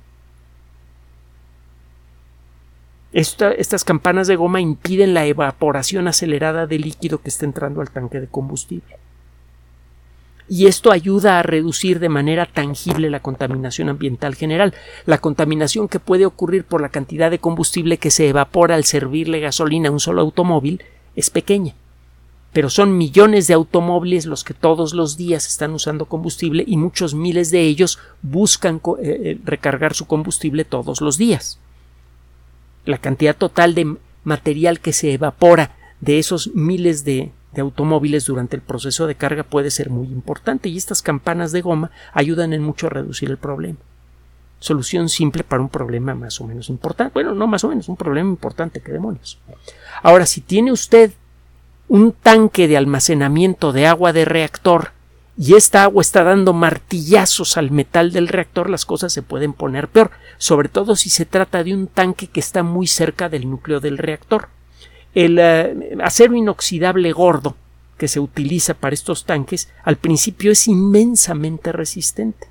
estas 3.12 3.84
campanas 3.84 4.28
de 4.28 4.36
goma 4.36 4.62
impiden 4.62 5.16
la 5.16 5.26
evaporación 5.26 6.08
acelerada 6.08 6.68
del 6.68 6.82
líquido 6.82 7.22
que 7.22 7.30
está 7.30 7.46
entrando 7.46 7.82
al 7.82 7.90
tanque 7.90 8.20
de 8.20 8.28
combustible 8.28 8.98
y 10.50 10.66
esto 10.66 10.92
ayuda 10.92 11.40
a 11.40 11.44
reducir 11.44 12.00
de 12.00 12.10
manera 12.10 12.48
tangible 12.48 13.12
la 13.12 13.20
contaminación 13.20 13.88
ambiental 13.88 14.34
general. 14.34 14.74
La 15.06 15.20
contaminación 15.20 15.88
que 15.88 16.00
puede 16.00 16.26
ocurrir 16.26 16.64
por 16.64 16.82
la 16.82 16.90
cantidad 16.90 17.30
de 17.30 17.40
combustible 17.40 17.98
que 18.00 18.10
se 18.10 18.28
evapora 18.28 18.74
al 18.74 18.84
servirle 18.84 19.40
gasolina 19.40 19.90
a 19.90 19.92
un 19.92 20.00
solo 20.00 20.22
automóvil 20.22 20.82
es 21.16 21.30
pequeña. 21.30 21.76
Pero 22.52 22.72
son 22.72 22.98
millones 22.98 23.46
de 23.46 23.54
automóviles 23.54 24.26
los 24.26 24.44
que 24.44 24.56
todos 24.56 24.96
los 24.96 25.18
días 25.18 25.46
están 25.46 25.72
usando 25.72 26.06
combustible 26.06 26.64
y 26.66 26.78
muchos 26.78 27.14
miles 27.14 27.52
de 27.52 27.62
ellos 27.62 28.00
buscan 28.24 28.78
eh, 28.78 29.22
eh, 29.24 29.38
recargar 29.46 29.94
su 29.94 30.08
combustible 30.08 30.66
todos 30.66 31.00
los 31.00 31.20
días. 31.20 31.60
La 32.86 32.98
cantidad 32.98 33.38
total 33.38 33.76
de 33.76 33.98
material 34.24 34.80
que 34.80 34.94
se 34.94 35.14
evapora 35.14 35.76
de 36.02 36.18
esos 36.18 36.56
miles 36.56 37.06
de 37.06 37.32
de 37.54 37.62
automóviles 37.62 38.26
durante 38.26 38.56
el 38.56 38.62
proceso 38.62 39.08
de 39.08 39.16
carga 39.16 39.44
puede 39.44 39.72
ser 39.72 39.90
muy 39.90 40.08
importante 40.08 40.70
y 40.70 40.78
estas 40.78 41.02
campanas 41.02 41.52
de 41.52 41.62
goma 41.62 41.92
ayudan 42.14 42.54
en 42.54 42.64
mucho 42.64 42.88
a 42.88 42.92
reducir 42.92 43.30
el 43.30 43.38
problema. 43.38 43.80
Solución 44.60 45.08
simple 45.10 45.44
para 45.44 45.62
un 45.62 45.70
problema 45.70 46.14
más 46.16 46.42
o 46.42 46.46
menos 46.46 46.70
importante. 46.70 47.14
Bueno, 47.14 47.34
no 47.34 47.48
más 47.48 47.64
o 47.64 47.70
menos, 47.70 47.88
un 47.88 47.96
problema 47.96 48.30
importante, 48.30 48.82
que 48.82 48.92
demonios. 48.92 49.40
Ahora, 50.04 50.26
si 50.26 50.42
tiene 50.42 50.72
usted 50.72 51.14
un 51.88 52.12
tanque 52.12 52.68
de 52.68 52.78
almacenamiento 52.78 53.72
de 53.72 53.88
agua 53.88 54.14
de 54.14 54.26
reactor 54.26 54.92
y 55.38 55.56
esta 55.56 55.84
agua 55.84 56.02
está 56.02 56.26
dando 56.26 56.52
martillazos 56.52 57.56
al 57.56 57.72
metal 57.72 58.12
del 58.12 58.28
reactor, 58.28 58.70
las 58.70 58.86
cosas 58.86 59.14
se 59.14 59.22
pueden 59.22 59.54
poner 59.54 59.88
peor, 59.88 60.12
sobre 60.38 60.68
todo 60.68 60.98
si 60.98 61.10
se 61.10 61.26
trata 61.26 61.64
de 61.64 61.74
un 61.74 61.88
tanque 61.88 62.28
que 62.28 62.42
está 62.42 62.62
muy 62.62 62.86
cerca 62.86 63.30
del 63.30 63.50
núcleo 63.50 63.80
del 63.80 63.98
reactor. 63.98 64.50
El 65.14 65.40
eh, 65.40 65.98
acero 66.02 66.36
inoxidable 66.36 67.12
gordo 67.12 67.56
que 67.98 68.08
se 68.08 68.20
utiliza 68.20 68.74
para 68.74 68.94
estos 68.94 69.26
tanques 69.26 69.70
al 69.84 69.98
principio 69.98 70.52
es 70.52 70.68
inmensamente 70.68 71.72
resistente. 71.72 72.48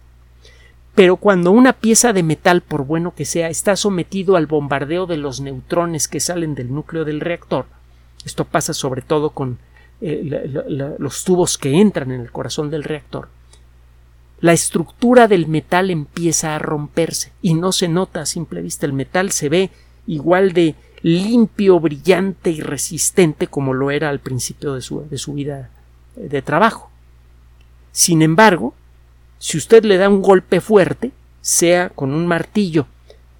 Pero 0.95 1.17
cuando 1.17 1.53
una 1.53 1.75
pieza 1.75 2.13
de 2.13 2.23
metal, 2.23 2.61
por 2.61 2.85
bueno 2.85 3.15
que 3.15 3.25
sea, 3.25 3.49
está 3.49 3.77
sometido 3.77 4.37
al 4.37 4.47
bombardeo 4.47 5.07
de 5.07 5.17
los 5.17 5.41
neutrones 5.41 6.09
que 6.09 6.21
salen 6.21 6.55
del 6.55 6.75
núcleo 6.75 7.05
del 7.05 7.21
reactor, 7.21 7.67
esto 8.25 8.45
pasa 8.45 8.75
sobre 8.75 9.03
todo 9.03 9.31
con 9.31 9.59
eh, 10.01 10.51
los 10.99 11.25
tubos 11.25 11.57
que 11.57 11.81
entran 11.81 12.11
en 12.11 12.21
el 12.21 12.33
corazón 12.33 12.71
del 12.71 12.83
reactor, 12.83 13.29
la 14.41 14.53
estructura 14.53 15.27
del 15.27 15.49
metal 15.49 15.91
empieza 15.91 16.55
a 16.55 16.59
romperse 16.61 17.33
y 17.43 17.55
no 17.55 17.73
se 17.73 17.89
nota 17.89 18.21
a 18.21 18.27
simple 18.27 18.63
vista. 18.63 18.87
El 18.87 18.93
metal 18.93 19.33
se 19.33 19.49
ve 19.49 19.71
igual 20.07 20.53
de 20.53 20.77
limpio, 21.03 21.81
brillante 21.81 22.51
y 22.51 22.61
resistente 22.61 23.47
como 23.47 23.75
lo 23.75 23.91
era 23.91 24.09
al 24.09 24.21
principio 24.21 24.75
de 24.75 24.81
su, 24.81 25.09
de 25.09 25.19
su 25.19 25.35
vida 25.35 25.71
de 26.17 26.43
trabajo. 26.43 26.91
Sin 27.93 28.23
embargo, 28.23 28.75
si 29.39 29.57
usted 29.57 29.85
le 29.85 29.97
da 29.97 30.09
un 30.09 30.23
golpe 30.23 30.61
fuerte, 30.61 31.13
sea 31.41 31.91
con 31.91 32.13
un 32.13 32.27
martillo 32.27 32.87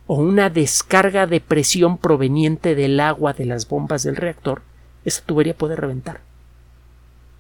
o 0.07 0.15
una 0.15 0.51
descarga 0.51 1.27
de 1.27 1.41
presión 1.41 1.99
proveniente 1.99 2.75
del 2.75 3.01
agua 3.01 3.33
de 3.33 3.47
las 3.47 3.69
bombas 3.69 4.05
del 4.05 4.17
reactor, 4.17 4.63
esa 5.05 5.23
tubería 5.23 5.55
puede 5.55 5.77
reventar 5.77 6.21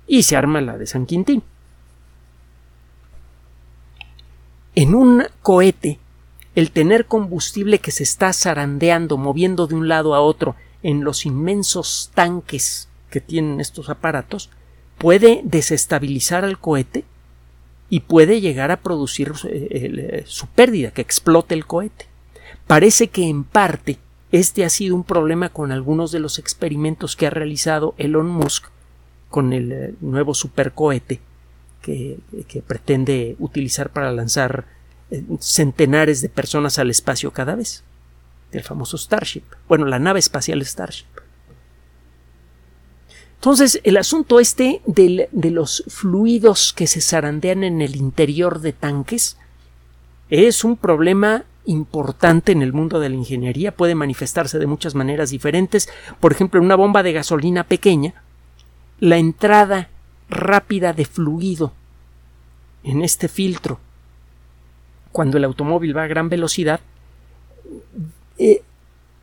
y 0.09 0.23
se 0.23 0.37
arma 0.37 0.61
la 0.61 0.77
de 0.77 0.87
San 0.87 1.07
Quintín. 1.07 1.43
En 4.75 4.95
un 4.95 5.25
cohete, 5.43 5.99
el 6.59 6.73
tener 6.73 7.07
combustible 7.07 7.79
que 7.79 7.93
se 7.93 8.03
está 8.03 8.33
zarandeando, 8.33 9.17
moviendo 9.17 9.69
de 9.69 9.77
un 9.77 9.87
lado 9.87 10.17
a 10.17 10.21
otro 10.21 10.57
en 10.83 11.05
los 11.05 11.25
inmensos 11.25 12.11
tanques 12.15 12.89
que 13.11 13.21
tienen 13.21 13.61
estos 13.61 13.91
aparatos, 13.91 14.51
puede 14.99 15.41
desestabilizar 15.45 16.45
al 16.45 16.59
cohete 16.59 17.05
y 17.89 18.01
puede 18.01 18.41
llegar 18.41 18.73
a 18.73 18.81
producir 18.81 19.35
eh, 19.45 19.69
eh, 19.71 20.23
su 20.27 20.49
pérdida, 20.49 20.91
que 20.91 21.01
explote 21.01 21.55
el 21.55 21.65
cohete. 21.65 22.07
Parece 22.67 23.07
que 23.07 23.29
en 23.29 23.45
parte 23.45 23.99
este 24.33 24.65
ha 24.65 24.69
sido 24.69 24.97
un 24.97 25.05
problema 25.05 25.51
con 25.51 25.71
algunos 25.71 26.11
de 26.11 26.19
los 26.19 26.41
experimentos 26.41 27.15
que 27.15 27.29
ha 27.29 27.31
realizado 27.31 27.95
Elon 27.99 28.29
Musk 28.29 28.65
con 29.31 29.53
el 29.53 29.71
eh, 29.71 29.95
nuevo 30.01 30.35
supercohete 30.35 31.21
que, 31.83 32.19
pretende 32.67 33.37
utilizar 33.39 33.91
para 33.91 34.11
lanzar 34.11 34.67
centenares 35.41 36.21
de 36.21 36.29
personas 36.29 36.79
al 36.79 36.91
espacio 36.91 37.33
cada 37.33 37.55
vez. 37.55 37.85
El 38.53 38.63
famoso 38.63 38.97
Starship. 38.97 39.45
Bueno, 39.69 39.87
la 39.87 39.99
nave 39.99 40.19
espacial 40.19 40.65
Starship. 40.65 41.07
Entonces, 43.37 43.81
el 43.85 43.97
asunto 43.97 44.41
este 44.41 44.83
de 44.87 45.51
los 45.51 45.85
fluidos 45.87 46.73
que 46.73 46.87
se 46.87 47.01
zarandean 47.01 47.63
en 47.63 47.83
el 47.83 47.95
interior 47.95 48.61
de 48.61 48.73
tanques 48.73 49.37
es 50.29 50.65
un 50.65 50.77
problema 50.77 51.45
importante 51.65 52.53
en 52.53 52.63
el 52.63 52.73
mundo 52.73 52.99
de 52.99 53.11
la 53.11 53.15
ingeniería. 53.15 53.77
Puede 53.77 53.95
manifestarse 53.95 54.59
de 54.59 54.67
muchas 54.67 54.95
maneras 54.95 55.31
diferentes. 55.31 55.89
Por 56.19 56.33
ejemplo, 56.33 56.59
en 56.59 56.67
una 56.67 56.75
bomba 56.75 57.03
de 57.03 57.13
gasolina 57.13 57.65
pequeña, 57.65 58.23
la 58.99 59.19
entrada 59.19 59.89
rápida 60.29 60.93
de 60.93 61.05
fluido 61.05 61.73
en 62.83 63.03
este 63.03 63.29
filtro 63.29 63.79
cuando 65.13 65.37
el 65.37 65.45
automóvil 65.45 65.97
va 65.97 66.05
a 66.05 66.09
gran 66.09 66.29
velocidad 66.29 66.81
eh, 68.39 68.63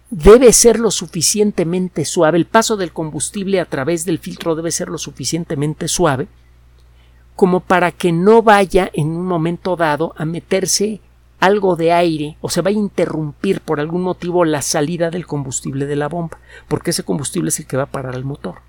debe 0.09 0.53
ser 0.53 0.79
lo 0.79 0.91
suficientemente 0.91 2.05
suave, 2.05 2.37
el 2.37 2.45
paso 2.45 2.77
del 2.77 2.91
combustible 2.91 3.59
a 3.59 3.65
través 3.65 4.05
del 4.05 4.19
filtro 4.19 4.55
debe 4.55 4.71
ser 4.71 4.89
lo 4.89 4.97
suficientemente 4.97 5.87
suave 5.87 6.27
como 7.35 7.59
para 7.59 7.91
que 7.91 8.11
no 8.11 8.41
vaya 8.41 8.89
en 8.93 9.09
un 9.09 9.25
momento 9.25 9.75
dado 9.75 10.13
a 10.17 10.25
meterse 10.25 11.01
algo 11.39 11.75
de 11.75 11.91
aire 11.91 12.37
o 12.41 12.49
se 12.49 12.61
va 12.61 12.69
a 12.69 12.73
interrumpir 12.73 13.61
por 13.61 13.79
algún 13.79 14.03
motivo 14.03 14.45
la 14.45 14.61
salida 14.61 15.11
del 15.11 15.27
combustible 15.27 15.85
de 15.85 15.97
la 15.97 16.07
bomba, 16.07 16.39
porque 16.67 16.91
ese 16.91 17.03
combustible 17.03 17.49
es 17.49 17.59
el 17.59 17.67
que 17.67 17.77
va 17.77 17.83
a 17.83 17.91
parar 17.91 18.15
el 18.15 18.23
motor. 18.23 18.61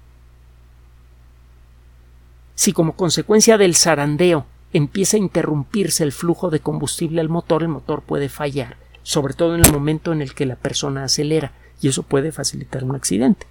Si 2.54 2.72
como 2.72 2.96
consecuencia 2.96 3.56
del 3.56 3.76
zarandeo 3.76 4.46
empieza 4.76 5.16
a 5.16 5.20
interrumpirse 5.20 6.04
el 6.04 6.12
flujo 6.12 6.50
de 6.50 6.60
combustible 6.60 7.20
al 7.20 7.28
motor, 7.28 7.62
el 7.62 7.68
motor 7.68 8.02
puede 8.02 8.28
fallar, 8.28 8.76
sobre 9.02 9.34
todo 9.34 9.54
en 9.54 9.64
el 9.64 9.72
momento 9.72 10.12
en 10.12 10.20
el 10.20 10.34
que 10.34 10.46
la 10.46 10.56
persona 10.56 11.04
acelera, 11.04 11.52
y 11.80 11.88
eso 11.88 12.02
puede 12.02 12.32
facilitar 12.32 12.84
un 12.84 12.94
accidente. 12.94 13.46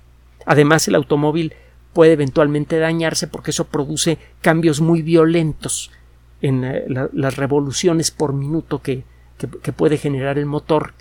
Además, 0.45 0.87
el 0.87 0.95
automóvil 0.95 1.53
puede 1.93 2.13
eventualmente 2.13 2.77
dañarse 2.77 3.27
porque 3.27 3.51
eso 3.51 3.65
produce 3.65 4.17
cambios 4.41 4.81
muy 4.81 5.01
violentos 5.01 5.91
en 6.41 6.63
eh, 6.63 6.85
las 7.13 7.37
revoluciones 7.37 8.11
por 8.11 8.33
minuto 8.33 8.81
que, 8.81 9.03
puede 9.75 9.97
generar 9.97 10.37
el 10.37 10.45
motor 10.45 10.93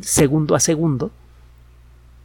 segundo 0.00 0.54
a 0.54 0.60
segundo. 0.60 1.10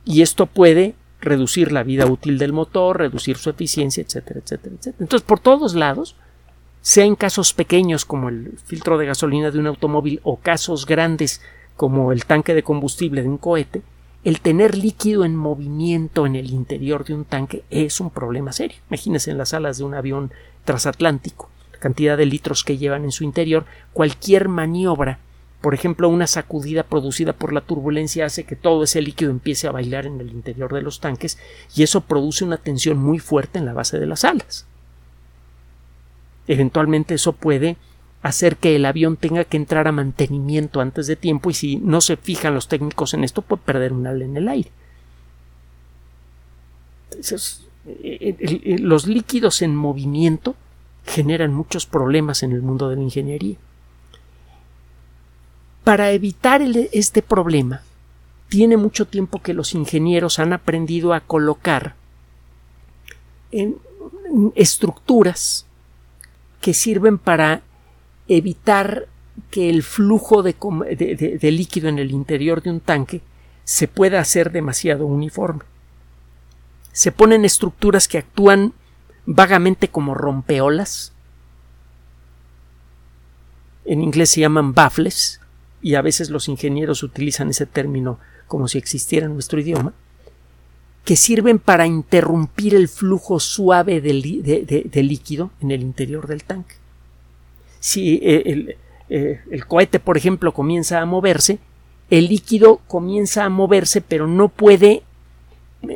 Y 0.05 0.21
esto 0.21 0.45
puede 0.45 0.95
reducir 1.19 1.71
la 1.71 1.83
vida 1.83 2.05
útil 2.05 2.37
del 2.37 2.53
motor, 2.53 2.97
reducir 2.99 3.37
su 3.37 3.49
eficiencia, 3.49 4.01
etcétera, 4.03 4.39
etcétera, 4.39 4.75
etcétera. 4.75 5.03
Entonces, 5.03 5.27
por 5.27 5.39
todos 5.39 5.75
lados, 5.75 6.15
sea 6.81 7.05
en 7.05 7.15
casos 7.15 7.53
pequeños 7.53 8.05
como 8.05 8.29
el 8.29 8.57
filtro 8.65 8.97
de 8.97 9.05
gasolina 9.05 9.51
de 9.51 9.59
un 9.59 9.67
automóvil 9.67 10.19
o 10.23 10.37
casos 10.37 10.85
grandes 10.85 11.41
como 11.75 12.11
el 12.11 12.25
tanque 12.25 12.53
de 12.53 12.63
combustible 12.63 13.21
de 13.21 13.29
un 13.29 13.37
cohete, 13.37 13.81
el 14.23 14.41
tener 14.41 14.77
líquido 14.77 15.25
en 15.25 15.35
movimiento 15.35 16.25
en 16.25 16.35
el 16.35 16.51
interior 16.51 17.05
de 17.05 17.15
un 17.15 17.25
tanque 17.25 17.63
es 17.69 17.99
un 17.99 18.11
problema 18.11 18.51
serio. 18.51 18.77
Imagínense 18.89 19.31
en 19.31 19.37
las 19.37 19.53
alas 19.53 19.77
de 19.77 19.83
un 19.83 19.95
avión 19.95 20.31
transatlántico, 20.63 21.49
la 21.73 21.79
cantidad 21.79 22.17
de 22.17 22.25
litros 22.25 22.63
que 22.63 22.77
llevan 22.77 23.03
en 23.03 23.11
su 23.11 23.23
interior, 23.23 23.65
cualquier 23.93 24.47
maniobra 24.47 25.19
por 25.61 25.75
ejemplo, 25.75 26.09
una 26.09 26.25
sacudida 26.25 26.81
producida 26.81 27.33
por 27.33 27.53
la 27.53 27.61
turbulencia 27.61 28.25
hace 28.25 28.45
que 28.45 28.55
todo 28.55 28.83
ese 28.83 28.99
líquido 28.99 29.29
empiece 29.29 29.67
a 29.67 29.71
bailar 29.71 30.07
en 30.07 30.19
el 30.19 30.31
interior 30.31 30.73
de 30.73 30.81
los 30.81 30.99
tanques 30.99 31.37
y 31.75 31.83
eso 31.83 32.01
produce 32.01 32.43
una 32.43 32.57
tensión 32.57 32.97
muy 32.97 33.19
fuerte 33.19 33.59
en 33.59 33.65
la 33.65 33.73
base 33.73 33.99
de 33.99 34.07
las 34.07 34.25
alas. 34.25 34.65
Eventualmente 36.47 37.13
eso 37.13 37.33
puede 37.33 37.77
hacer 38.21 38.57
que 38.57 38.75
el 38.75 38.85
avión 38.85 39.17
tenga 39.17 39.45
que 39.45 39.57
entrar 39.57 39.87
a 39.87 39.91
mantenimiento 39.91 40.79
antes 40.79 41.07
de 41.07 41.15
tiempo 41.15 41.49
y 41.49 41.53
si 41.53 41.77
no 41.77 42.01
se 42.01 42.17
fijan 42.17 42.53
los 42.53 42.67
técnicos 42.67 43.13
en 43.13 43.23
esto 43.23 43.41
puede 43.41 43.63
perder 43.63 43.93
un 43.93 44.05
ala 44.05 44.23
en 44.23 44.37
el 44.37 44.47
aire. 44.47 44.71
Eh, 47.85 48.35
eh, 48.39 48.75
los 48.79 49.07
líquidos 49.07 49.61
en 49.61 49.75
movimiento 49.75 50.55
generan 51.05 51.53
muchos 51.53 51.85
problemas 51.85 52.43
en 52.43 52.51
el 52.51 52.61
mundo 52.61 52.89
de 52.89 52.95
la 52.95 53.01
ingeniería. 53.01 53.57
Para 55.83 56.11
evitar 56.11 56.61
este 56.61 57.23
problema, 57.23 57.81
tiene 58.49 58.77
mucho 58.77 59.07
tiempo 59.07 59.41
que 59.41 59.55
los 59.55 59.73
ingenieros 59.73 60.37
han 60.37 60.53
aprendido 60.53 61.13
a 61.13 61.21
colocar 61.21 61.95
en 63.51 63.77
estructuras 64.55 65.65
que 66.61 66.73
sirven 66.73 67.17
para 67.17 67.63
evitar 68.27 69.07
que 69.49 69.69
el 69.69 69.83
flujo 69.83 70.43
de, 70.43 70.55
líquido 71.51 71.89
en 71.89 71.99
el 71.99 72.11
interior 72.11 72.61
de 72.61 72.69
un 72.69 72.79
tanque 72.79 73.21
se 73.63 73.87
pueda 73.87 74.19
hacer 74.19 74.51
demasiado 74.51 75.05
uniforme. 75.05 75.63
Se 76.93 77.11
ponen 77.11 77.45
estructuras 77.45 78.07
que 78.07 78.17
actúan 78.17 78.73
vagamente 79.25 79.89
como 79.89 80.13
rompeolas. 80.13 81.13
En 83.85 84.01
inglés 84.01 84.29
se 84.29 84.41
llaman 84.41 84.73
baffles 84.73 85.41
y 85.81 85.95
a 85.95 86.01
veces 86.01 86.29
los 86.29 86.47
ingenieros 86.47 87.03
utilizan 87.03 87.49
ese 87.49 87.65
término 87.65 88.19
como 88.47 88.67
si 88.67 88.77
existiera 88.77 89.25
en 89.25 89.33
nuestro 89.33 89.59
idioma, 89.59 89.93
que 91.05 91.15
sirven 91.15 91.59
para 91.59 91.87
interrumpir 91.87 92.75
el 92.75 92.87
flujo 92.87 93.39
suave 93.39 94.01
de, 94.01 94.13
líquido 95.03 95.51
en 95.61 95.71
el 95.71 95.81
interior 95.81 96.27
del 96.27 96.43
tanque. 96.43 96.75
Si 97.79 98.19
eh, 98.21 98.77
eh, 99.09 99.41
el, 99.49 99.65
cohete, 99.65 99.99
por 99.99 100.17
ejemplo, 100.17 100.53
comienza 100.53 101.01
a 101.01 101.05
moverse, 101.05 101.57
el 102.09 102.27
líquido 102.27 102.81
comienza 102.87 103.45
a 103.45 103.49
moverse, 103.49 104.01
pero 104.01 104.27
no 104.27 104.49
puede 104.49 105.03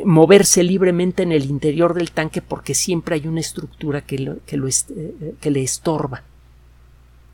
moverse 0.04 0.64
libremente 0.64 1.22
en 1.22 1.32
el 1.32 1.46
interior 1.46 1.94
del 1.94 2.10
tanque 2.10 2.42
porque 2.42 2.74
siempre 2.74 3.16
hay 3.16 3.28
una 3.28 3.42
estructura 3.42 4.04
eh, 4.08 5.36
que 5.40 5.52
le 5.52 5.62
estorba. 5.62 6.24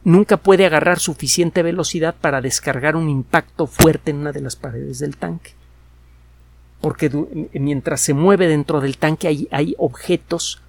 Nunca 0.03 0.37
puede 0.37 0.65
agarrar 0.65 0.99
suficiente 0.99 1.63
velocidad 1.63 2.15
para 2.19 2.41
descargar 2.41 2.97
un 2.97 3.07
impacto 3.07 3.67
fuerte 3.67 4.11
en 4.11 4.17
una 4.17 4.31
de 4.31 4.41
las 4.41 4.55
paredes 4.57 4.99
del 4.99 5.15
tanque. 5.15 5.53
Porque 6.81 7.09
mientras 7.53 8.01
se 8.01 8.13
mueve 8.13 8.47
dentro 8.47 8.81
del 8.81 8.97
tanque 8.97 9.27
hay, 9.27 9.47
hay 9.51 9.75
objetos 9.77 10.61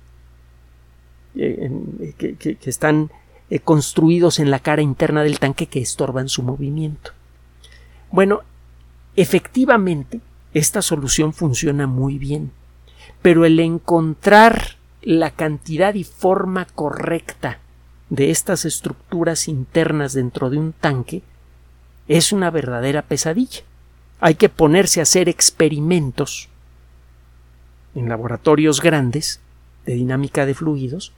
eh, 1.34 1.70
que, 2.18 2.36
que, 2.36 2.58
están 2.70 3.10
eh, 3.48 3.58
construidos 3.58 4.38
en 4.38 4.50
la 4.50 4.58
cara 4.58 4.82
interna 4.82 5.22
del 5.22 5.38
tanque 5.38 5.66
que 5.66 5.80
estorban 5.80 6.28
su 6.28 6.42
movimiento. 6.42 7.12
Bueno, 8.10 8.42
efectivamente, 9.16 10.20
esta 10.52 10.82
solución 10.82 11.32
funciona 11.32 11.86
muy 11.86 12.18
bien, 12.18 12.52
pero 13.22 13.46
el 13.46 13.58
encontrar 13.58 14.76
la 15.00 15.30
cantidad 15.30 15.94
y 15.94 16.04
forma 16.04 16.66
correcta 16.66 17.58
de 18.10 18.30
estas 18.30 18.66
estructuras 18.66 19.48
internas 19.48 20.12
dentro 20.12 20.50
de 20.50 20.58
un 20.58 20.74
tanque 20.74 21.22
es 22.08 22.32
una 22.32 22.50
verdadera 22.50 23.02
pesadilla. 23.02 23.62
Hay 24.24 24.36
que 24.36 24.48
ponerse 24.48 25.00
a 25.00 25.02
hacer 25.02 25.28
experimentos 25.28 26.48
en 27.96 28.08
laboratorios 28.08 28.80
grandes 28.80 29.40
de 29.84 29.94
dinámica 29.94 30.46
de 30.46 30.54
fluidos 30.54 31.12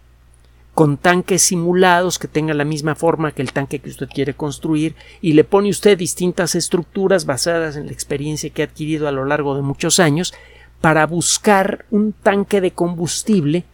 con 0.73 0.97
tanques 0.97 1.43
simulados 1.43 2.19
que 2.19 2.29
tengan 2.29 2.57
la 2.57 2.65
misma 2.65 2.95
forma 2.95 3.33
que 3.33 3.43
el 3.43 3.53
tanque 3.53 3.79
que 3.79 3.91
usted 3.91 4.09
quiere 4.09 4.33
construir 4.33 4.97
y 5.21 5.35
le 5.35 5.45
pone 5.45 5.69
usted 5.69 5.99
distintas 5.99 6.55
estructuras 6.55 7.27
basadas 7.27 7.77
en 7.77 7.85
la 7.85 7.93
experiencia 7.93 8.49
que 8.49 8.63
ha 8.63 8.65
adquirido 8.65 9.07
a 9.07 9.13
lo 9.13 9.27
largo 9.27 9.55
de 9.55 9.61
muchos 9.61 10.01
años 10.01 10.33
para 10.81 11.07
buscar 11.07 11.85
un 11.91 12.15
tanque 12.15 12.63
de 12.63 12.71
combustible 12.71 13.65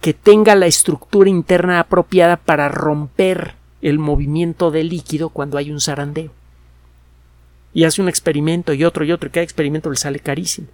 que 0.00 0.12
tenga 0.12 0.56
la 0.56 0.66
estructura 0.66 1.30
interna 1.30 1.78
apropiada 1.78 2.36
para 2.36 2.68
romper 2.68 3.54
el 3.80 4.00
movimiento 4.00 4.72
del 4.72 4.88
líquido 4.88 5.28
cuando 5.28 5.56
hay 5.56 5.70
un 5.70 5.80
zarandeo. 5.80 6.39
Y 7.72 7.84
hace 7.84 8.02
un 8.02 8.08
experimento 8.08 8.72
y 8.72 8.84
otro 8.84 9.04
y 9.04 9.12
otro 9.12 9.28
y 9.28 9.32
cada 9.32 9.44
experimento 9.44 9.90
le 9.90 9.96
sale 9.96 10.18
carísimo. 10.18 10.68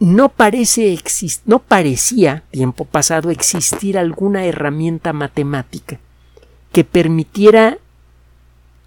no 0.00 0.30
parece 0.30 0.98
no 1.44 1.58
parecía 1.58 2.42
tiempo 2.50 2.86
pasado 2.86 3.30
existir 3.30 3.98
alguna 3.98 4.46
herramienta 4.46 5.12
matemática 5.12 6.00
que 6.72 6.84
permitiera 6.84 7.76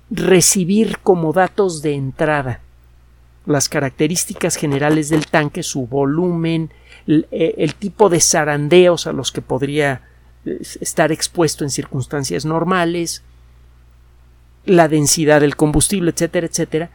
recibir 0.10 0.98
como 1.00 1.32
datos 1.32 1.84
de 1.84 1.94
entrada 1.94 2.62
las 3.46 3.70
características 3.70 4.56
generales 4.56 5.10
del 5.10 5.28
tanque, 5.28 5.64
su 5.64 5.86
volumen, 5.86 6.72
el, 7.06 7.28
eh, 7.30 7.56
el 7.58 7.76
tipo 7.76 8.10
de 8.10 8.20
zarandeos 8.20 9.06
a 9.06 9.12
los 9.12 9.32
que 9.32 9.42
podría 9.42 10.02
eh, 10.46 10.60
estar 10.82 11.12
expuesto 11.12 11.64
en 11.64 11.70
circunstancias 11.70 12.46
normales, 12.46 13.22
la 14.66 14.88
densidad 14.88 15.42
del 15.42 15.56
combustible, 15.56 16.12
etcétera, 16.12 16.48
etcétera, 16.48 16.90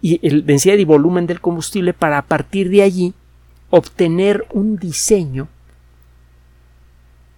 y 0.00 0.26
el 0.26 0.46
densidad 0.46 0.76
y 0.76 0.84
volumen 0.84 1.26
del 1.26 1.40
combustible 1.40 1.92
para 1.92 2.18
a 2.18 2.22
partir 2.22 2.70
de 2.70 2.82
allí 2.82 3.14
obtener 3.70 4.46
un 4.52 4.76
diseño 4.76 5.48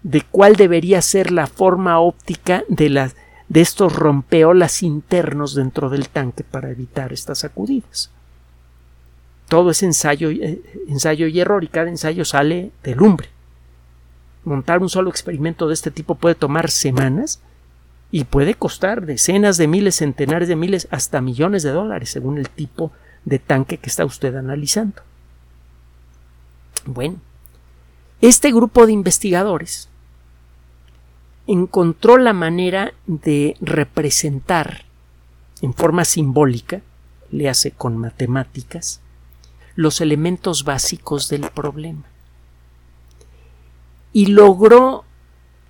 de 0.03 0.23
cuál 0.23 0.57
debería 0.57 1.03
ser 1.03 1.31
la 1.31 1.47
forma 1.47 2.01
óptica 2.01 2.65
de, 2.69 3.11
de 3.49 3.61
estos 3.61 3.95
rompeolas 3.95 4.83
internos 4.83 5.55
dentro 5.55 5.91
del 5.91 6.09
tanque 6.09 6.45
para 6.45 6.71
evitar 6.71 7.13
estas 7.13 7.39
sacudidas. 7.39 8.11
Todo 9.49 9.71
es 9.71 9.83
ensayo, 9.83 10.31
eh, 10.31 10.63
ensayo 10.89 11.27
y 11.27 11.41
error 11.41 11.65
y 11.65 11.69
cada 11.69 11.89
ensayo 11.89 12.25
sale 12.25 12.71
de 12.83 12.95
lumbre. 12.95 13.29
Montar 14.45 14.81
un 14.81 14.89
solo 14.89 15.11
experimento 15.11 15.67
de 15.67 15.75
este 15.75 15.91
tipo 15.91 16.15
puede 16.15 16.35
tomar 16.35 16.71
semanas 16.71 17.43
y 18.13 18.25
puede 18.25 18.55
costar 18.55 19.07
decenas 19.07 19.57
de 19.57 19.69
miles, 19.69 19.97
centenares 19.97 20.49
de 20.49 20.57
miles, 20.57 20.89
hasta 20.91 21.21
millones 21.21 21.63
de 21.63 21.71
dólares 21.71 22.11
según 22.11 22.39
el 22.39 22.49
tipo 22.49 22.93
de 23.25 23.39
tanque 23.39 23.79
que 23.79 23.89
está 23.89 24.05
usted 24.05 24.35
analizando. 24.35 25.03
Bueno, 26.87 27.19
este 28.21 28.53
grupo 28.53 28.87
de 28.87 28.93
investigadores 28.93 29.89
encontró 31.47 32.19
la 32.19 32.33
manera 32.33 32.93
de 33.07 33.57
representar 33.61 34.85
en 35.63 35.75
forma 35.75 36.05
simbólica, 36.05 36.81
le 37.31 37.49
hace 37.49 37.71
con 37.71 37.97
matemáticas, 37.97 39.01
los 39.77 40.01
elementos 40.01 40.65
básicos 40.65 41.29
del 41.29 41.43
problema. 41.51 42.05
Y 44.13 44.27
logró 44.27 45.05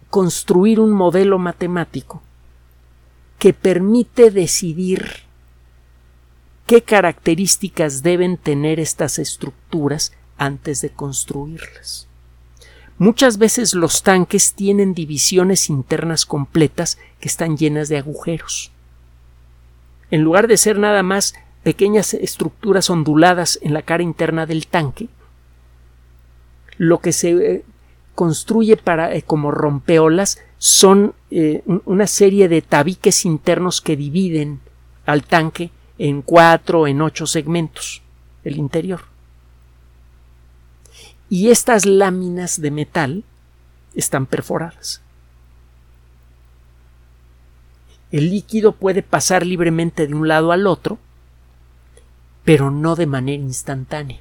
construir 0.09 0.81
un 0.81 0.93
modelo 0.93 1.39
matemático 1.39 2.23
que 3.41 3.55
permite 3.55 4.31
decidir 4.31 5.23
qué 6.67 6.83
características 6.83 8.03
deben 8.03 8.37
tener 8.37 8.79
estas 8.79 9.19
estructuras 9.19 10.13
antes 10.37 10.83
de 10.83 10.91
construirlas. 10.91 12.07
Muchas 12.99 13.39
veces 13.39 13.75
los 13.75 14.03
tanques 14.03 14.53
tienen 14.53 14.93
divisiones 14.93 15.71
internas 15.71 16.27
completas 16.27 16.99
que 17.19 17.29
están 17.29 17.57
llenas 17.57 17.89
de 17.89 17.97
agujeros. 17.97 18.73
En 20.11 20.21
lugar 20.21 20.47
de 20.47 20.59
ser 20.59 20.79
nada 20.79 21.03
más 21.03 21.35
pequeñas 21.63 22.13
estructuras 22.13 22.91
onduladas 22.91 23.59
en 23.63 23.73
la 23.73 23.81
cara 23.81 24.03
interna 24.03 24.45
del 24.45 24.67
tanque, 24.67 25.09
lo 26.77 26.99
que 26.99 27.13
se 27.13 27.31
eh, 27.31 27.65
construye 28.21 28.77
para 28.77 29.15
eh, 29.15 29.23
como 29.23 29.51
rompeolas 29.51 30.43
son 30.59 31.15
eh, 31.31 31.63
una 31.87 32.07
serie 32.07 32.51
de 32.51 32.61
tabiques 32.61 33.25
internos 33.25 33.81
que 33.81 33.97
dividen 33.97 34.61
al 35.07 35.25
tanque 35.25 35.71
en 35.97 36.21
cuatro 36.21 36.87
en 36.87 37.01
ocho 37.01 37.27
segmentos 37.27 38.03
el 38.45 38.59
interior 38.59 39.01
y 41.31 41.49
estas 41.49 41.87
láminas 41.87 42.61
de 42.61 42.71
metal 42.71 43.25
están 43.95 44.27
perforadas. 44.27 45.01
El 48.13 48.29
líquido 48.29 48.73
puede 48.73 49.03
pasar 49.03 49.47
libremente 49.47 50.07
de 50.07 50.15
un 50.15 50.29
lado 50.29 50.53
al 50.53 50.67
otro, 50.67 50.99
pero 52.45 52.71
no 52.71 52.97
de 52.97 53.07
manera 53.07 53.43
instantánea. 53.43 54.21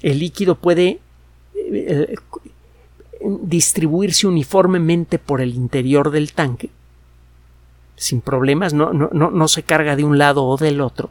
El 0.00 0.20
líquido 0.20 0.54
puede 0.54 1.01
distribuirse 3.20 4.26
uniformemente 4.26 5.18
por 5.18 5.40
el 5.40 5.54
interior 5.54 6.10
del 6.10 6.32
tanque, 6.32 6.70
sin 7.96 8.20
problemas, 8.20 8.74
no, 8.74 8.92
no, 8.92 9.08
no 9.10 9.48
se 9.48 9.62
carga 9.62 9.96
de 9.96 10.04
un 10.04 10.18
lado 10.18 10.44
o 10.44 10.56
del 10.56 10.80
otro. 10.80 11.10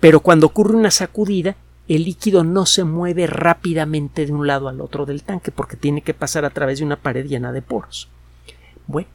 Pero 0.00 0.20
cuando 0.20 0.46
ocurre 0.46 0.74
una 0.76 0.90
sacudida, 0.90 1.56
el 1.86 2.04
líquido 2.04 2.44
no 2.44 2.66
se 2.66 2.84
mueve 2.84 3.26
rápidamente 3.26 4.24
de 4.24 4.32
un 4.32 4.46
lado 4.46 4.68
al 4.68 4.80
otro 4.80 5.06
del 5.06 5.22
tanque 5.22 5.50
porque 5.50 5.76
tiene 5.76 6.02
que 6.02 6.14
pasar 6.14 6.44
a 6.44 6.50
través 6.50 6.78
de 6.78 6.84
una 6.84 6.96
pared 6.96 7.26
llena 7.26 7.52
de 7.52 7.62
poros. 7.62 8.08
Bueno, 8.86 9.08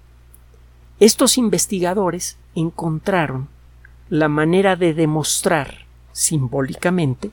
estos 0.99 1.37
investigadores 1.37 2.37
encontraron 2.53 3.47
la 4.09 4.27
manera 4.27 4.75
de 4.75 4.93
demostrar 4.93 5.85
simbólicamente 6.11 7.31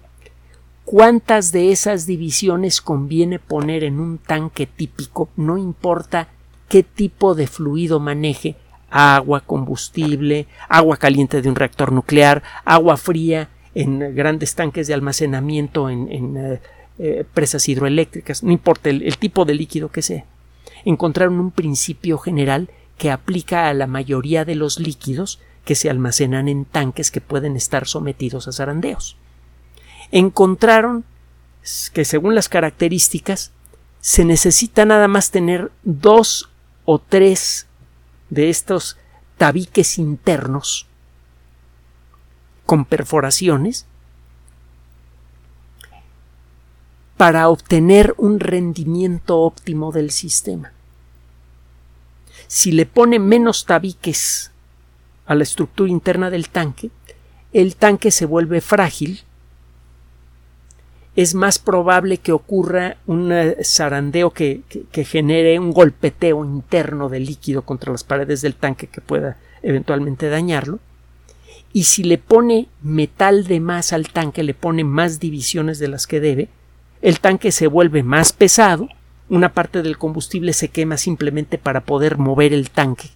cuántas 0.92 1.52
de 1.52 1.72
esas 1.72 2.04
divisiones 2.04 2.82
conviene 2.82 3.38
poner 3.38 3.82
en 3.82 3.98
un 3.98 4.18
tanque 4.18 4.66
típico, 4.66 5.30
no 5.36 5.56
importa 5.56 6.28
qué 6.68 6.82
tipo 6.82 7.34
de 7.34 7.46
fluido 7.46 7.98
maneje, 7.98 8.56
agua, 8.90 9.40
combustible, 9.40 10.48
agua 10.68 10.98
caliente 10.98 11.40
de 11.40 11.48
un 11.48 11.54
reactor 11.54 11.92
nuclear, 11.92 12.42
agua 12.66 12.98
fría, 12.98 13.48
en 13.74 14.14
grandes 14.14 14.54
tanques 14.54 14.86
de 14.86 14.92
almacenamiento, 14.92 15.88
en, 15.88 16.36
eh, 16.36 16.60
eh, 16.98 17.24
presas 17.32 17.70
hidroeléctricas, 17.70 18.42
no 18.42 18.52
importa 18.52 18.90
el, 18.90 19.16
tipo 19.16 19.46
de 19.46 19.54
líquido 19.54 19.88
que 19.88 20.02
sea. 20.02 20.26
Encontraron 20.84 21.40
un 21.40 21.52
principio 21.52 22.18
general 22.18 22.68
que 22.98 23.10
aplica 23.10 23.70
a 23.70 23.72
la 23.72 23.86
mayoría 23.86 24.44
de 24.44 24.56
los 24.56 24.78
líquidos 24.78 25.40
que 25.64 25.74
se 25.74 25.88
almacenan 25.88 26.50
en 26.50 26.66
tanques 26.66 27.10
que 27.10 27.22
pueden 27.22 27.56
estar 27.56 27.86
sometidos 27.86 28.46
a 28.46 28.52
zarandeos. 28.52 29.16
Encontraron 30.12 31.04
que 31.92 32.04
según 32.04 32.34
las 32.34 32.48
características 32.48 33.50
se 34.00 34.24
necesita 34.24 34.84
nada 34.84 35.08
más 35.08 35.30
tener 35.30 35.72
dos 35.82 36.50
o 36.84 36.98
tres 36.98 37.66
de 38.30 38.50
estos 38.50 38.98
tabiques 39.38 39.98
internos 39.98 40.86
con 42.66 42.84
perforaciones 42.84 43.86
para 47.16 47.48
obtener 47.48 48.14
un 48.18 48.40
rendimiento 48.40 49.38
óptimo 49.38 49.92
del 49.92 50.10
sistema. 50.10 50.72
Si 52.48 52.72
le 52.72 52.84
pone 52.84 53.18
menos 53.18 53.64
tabiques 53.64 54.50
a 55.26 55.34
la 55.34 55.44
estructura 55.44 55.90
interna 55.90 56.30
del 56.30 56.48
tanque, 56.48 56.90
el 57.52 57.76
tanque 57.76 58.10
se 58.10 58.26
vuelve 58.26 58.60
frágil, 58.60 59.22
es 61.14 61.34
más 61.34 61.58
probable 61.58 62.18
que 62.18 62.32
ocurra 62.32 62.96
un 63.06 63.32
eh, 63.32 63.56
zarandeo 63.62 64.30
que, 64.30 64.62
que, 64.90 65.04
genere 65.04 65.58
un 65.58 65.72
golpeteo 65.72 66.44
interno 66.44 67.08
de 67.08 67.20
líquido 67.20 67.62
contra 67.62 67.92
las 67.92 68.02
paredes 68.02 68.40
del 68.40 68.54
tanque 68.54 68.86
que 68.86 69.02
pueda 69.02 69.36
eventualmente 69.62 70.28
dañarlo. 70.30 70.80
Y 71.74 71.84
si 71.84 72.02
le 72.04 72.18
pone 72.18 72.68
metal 72.82 73.44
de 73.44 73.60
más 73.60 73.92
al 73.92 74.08
tanque, 74.08 74.42
le 74.42 74.54
pone 74.54 74.84
más 74.84 75.20
divisiones 75.20 75.78
de 75.78 75.88
las 75.88 76.06
que 76.06 76.20
debe, 76.20 76.48
el 77.02 77.20
tanque 77.20 77.50
se 77.52 77.66
vuelve 77.66 78.02
más 78.02 78.32
pesado, 78.32 78.88
una 79.28 79.52
parte 79.52 79.82
del 79.82 79.98
combustible 79.98 80.52
se 80.52 80.68
quema 80.68 80.96
simplemente 80.96 81.58
para 81.58 81.80
poder 81.80 82.16
mover 82.16 82.52
el 82.52 82.70
tanque. 82.70 83.08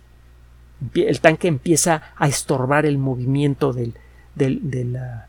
El 0.94 1.20
tanque 1.20 1.48
empieza 1.48 2.02
a 2.16 2.28
estorbar 2.28 2.84
el 2.84 2.98
movimiento 2.98 3.72
del, 3.72 3.94
de 4.34 4.84
la, 4.84 5.25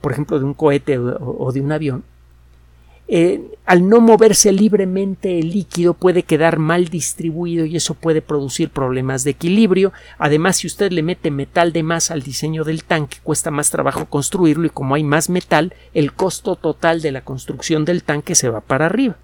por 0.00 0.12
ejemplo, 0.12 0.38
de 0.38 0.44
un 0.44 0.54
cohete 0.54 0.98
o, 0.98 1.50
de 1.52 1.60
un 1.60 1.72
avión, 1.72 2.04
eh, 3.06 3.42
al 3.66 3.86
no 3.88 4.00
moverse 4.00 4.50
libremente 4.50 5.38
el 5.38 5.50
líquido 5.50 5.92
puede 5.92 6.22
quedar 6.22 6.58
mal 6.58 6.88
distribuido 6.88 7.66
y 7.66 7.76
eso 7.76 7.92
puede 7.92 8.22
producir 8.22 8.70
problemas 8.70 9.24
de 9.24 9.32
equilibrio. 9.32 9.92
Además, 10.18 10.56
si 10.56 10.66
usted 10.66 10.90
le 10.90 11.02
mete 11.02 11.30
metal 11.30 11.72
de 11.72 11.82
más 11.82 12.10
al 12.10 12.22
diseño 12.22 12.64
del 12.64 12.84
tanque, 12.84 13.18
cuesta 13.22 13.50
más 13.50 13.70
trabajo 13.70 14.06
construirlo 14.06 14.66
y 14.66 14.70
como 14.70 14.94
hay 14.94 15.04
más 15.04 15.28
metal, 15.28 15.74
el 15.92 16.14
costo 16.14 16.56
total 16.56 17.02
de 17.02 17.12
la 17.12 17.24
construcción 17.24 17.84
del 17.84 18.04
tanque 18.04 18.34
se 18.34 18.48
va 18.48 18.60
para 18.60 18.86
arriba. 18.86 19.16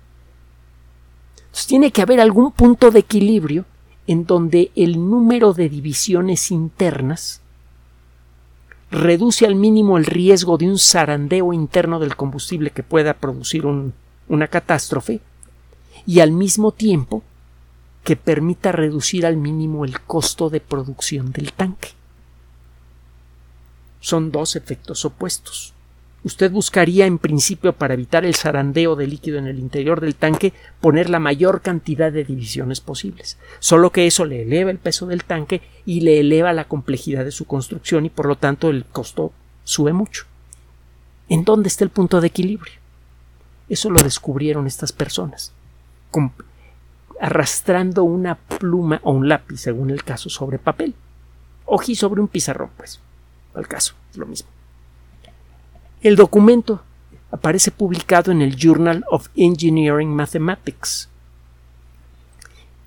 Entonces 1.37 1.66
tiene 1.66 1.90
que 1.90 2.02
haber 2.02 2.20
algún 2.20 2.52
punto 2.52 2.90
de 2.90 3.00
equilibrio 3.00 3.64
en 4.06 4.26
donde 4.26 4.70
el 4.76 4.98
número 5.09 5.52
de 5.52 5.68
divisiones 5.68 6.50
internas 6.50 7.40
reduce 8.90 9.46
al 9.46 9.55
mínimo 9.55 9.98
el 9.98 10.05
riesgo 10.05 10.59
de 10.59 10.68
un 10.68 10.79
zarandeo 10.79 11.53
interno 11.53 12.00
del 12.00 12.16
combustible 12.16 12.70
que 12.70 12.83
pueda 12.83 13.14
producir 13.14 13.64
una 13.66 14.48
catástrofe 14.48 15.20
y 16.07 16.20
al 16.20 16.33
mismo 16.33 16.72
tiempo 16.72 17.22
que 18.05 18.16
permita 18.16 18.72
reducir 18.72 19.26
al 19.26 19.37
mínimo 19.37 19.85
el 19.85 20.00
costo 20.00 20.50
de 20.50 20.61
producción 20.61 21.33
del 21.33 21.53
tanque. 21.53 21.90
Son 24.00 24.33
dos 24.33 24.57
efectos 24.57 25.05
opuestos. 25.05 25.74
Usted 26.22 26.50
buscaría 26.50 27.06
en 27.06 27.18
principio 27.18 27.72
para 27.72 27.94
evitar 27.94 28.26
el 28.26 28.35
zarandeo 28.35 28.94
de 28.94 29.06
líquido 29.06 29.38
en 29.38 29.46
el 29.46 29.59
interior 29.59 30.00
del 30.00 30.14
tanque 30.14 30.52
poner 30.80 31.09
la 31.09 31.18
mayor 31.18 31.62
cantidad 31.62 32.12
de 32.12 32.24
divisiones 32.24 32.80
posibles. 32.80 33.38
Solo 33.59 33.90
que 33.90 34.06
eso 34.06 34.26
le 34.26 34.42
eleva 34.42 34.70
el 34.70 34.78
peso 34.78 35.06
del 35.06 35.24
tanque 35.24 35.62
y 35.87 36.00
le 36.00 36.20
eleva 36.20 36.52
la 36.52 36.68
complejidad 36.68 37.24
de 37.24 37.30
su 37.30 37.46
construcción 37.46 38.04
y 38.04 38.11
por 38.11 38.26
lo 38.26 38.37
tanto 38.37 38.68
el 38.68 38.85
costo 38.85 39.33
sube 39.64 39.94
mucho. 39.94 40.26
¿En 41.30 41.44
dónde 41.44 41.68
está 41.68 41.85
el 41.85 41.90
punto 41.90 42.20
de 42.20 42.26
equilibrio? 42.26 42.74
Eso 43.70 43.88
lo 43.88 44.02
descubrieron 44.02 44.66
estas 44.66 44.92
personas. 44.92 45.52
arrastrando 47.20 48.02
una 48.02 48.35
pluma 48.35 49.00
o 49.04 49.12
un 49.12 49.28
lápiz, 49.28 49.59
según 49.59 49.90
el 49.90 50.02
caso, 50.04 50.28
sobre 50.28 50.59
papel. 50.59 50.94
Ojí 51.66 51.94
sobre 51.94 52.20
un 52.20 52.28
pizarrón, 52.28 52.70
pues. 52.76 53.00
Al 53.54 53.68
caso, 53.68 53.94
lo 54.14 54.26
mismo. 54.26 54.48
El 56.02 56.16
documento 56.16 56.82
aparece 57.30 57.70
publicado 57.70 58.32
en 58.32 58.40
el 58.40 58.56
Journal 58.56 59.04
of 59.10 59.28
Engineering 59.36 60.08
Mathematics. 60.08 61.08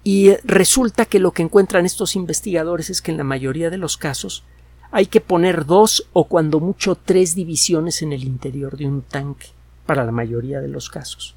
Y 0.04 0.36
resulta 0.44 1.06
que 1.06 1.20
lo 1.20 1.32
que 1.32 1.44
encuentran 1.44 1.86
estos 1.86 2.16
investigadores 2.16 2.90
es 2.90 3.02
que 3.02 3.12
en 3.12 3.18
la 3.18 3.24
mayoría 3.24 3.70
de 3.70 3.78
los 3.78 3.98
casos 3.98 4.44
hay 4.92 5.06
que 5.06 5.22
poner 5.22 5.66
dos 5.66 6.08
o 6.12 6.26
cuando 6.26 6.60
mucho 6.60 6.96
tres 6.96 7.36
divisiones 7.36 8.02
en 8.02 8.14
el 8.14 8.24
interior 8.24 8.78
de 8.78 8.88
un 8.88 9.02
tanque 9.02 9.48
para 9.86 10.04
la 10.04 10.12
mayoría 10.12 10.60
de 10.60 10.68
los 10.68 10.90
casos. 10.90 11.36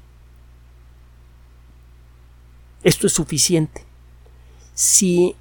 Esto 2.83 3.07
es 3.07 3.13
suficiente. 3.13 3.83
Si 4.73 5.35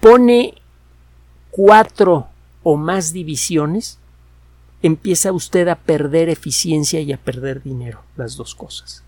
pone 0.00 0.54
cuatro 1.50 2.28
o 2.62 2.76
más 2.76 3.12
divisiones, 3.12 3.98
empieza 4.82 5.32
usted 5.32 5.68
a 5.68 5.76
perder 5.76 6.28
eficiencia 6.28 7.00
y 7.00 7.12
a 7.12 7.16
perder 7.16 7.62
dinero, 7.62 8.02
las 8.16 8.36
dos 8.36 8.54
cosas. 8.54 9.02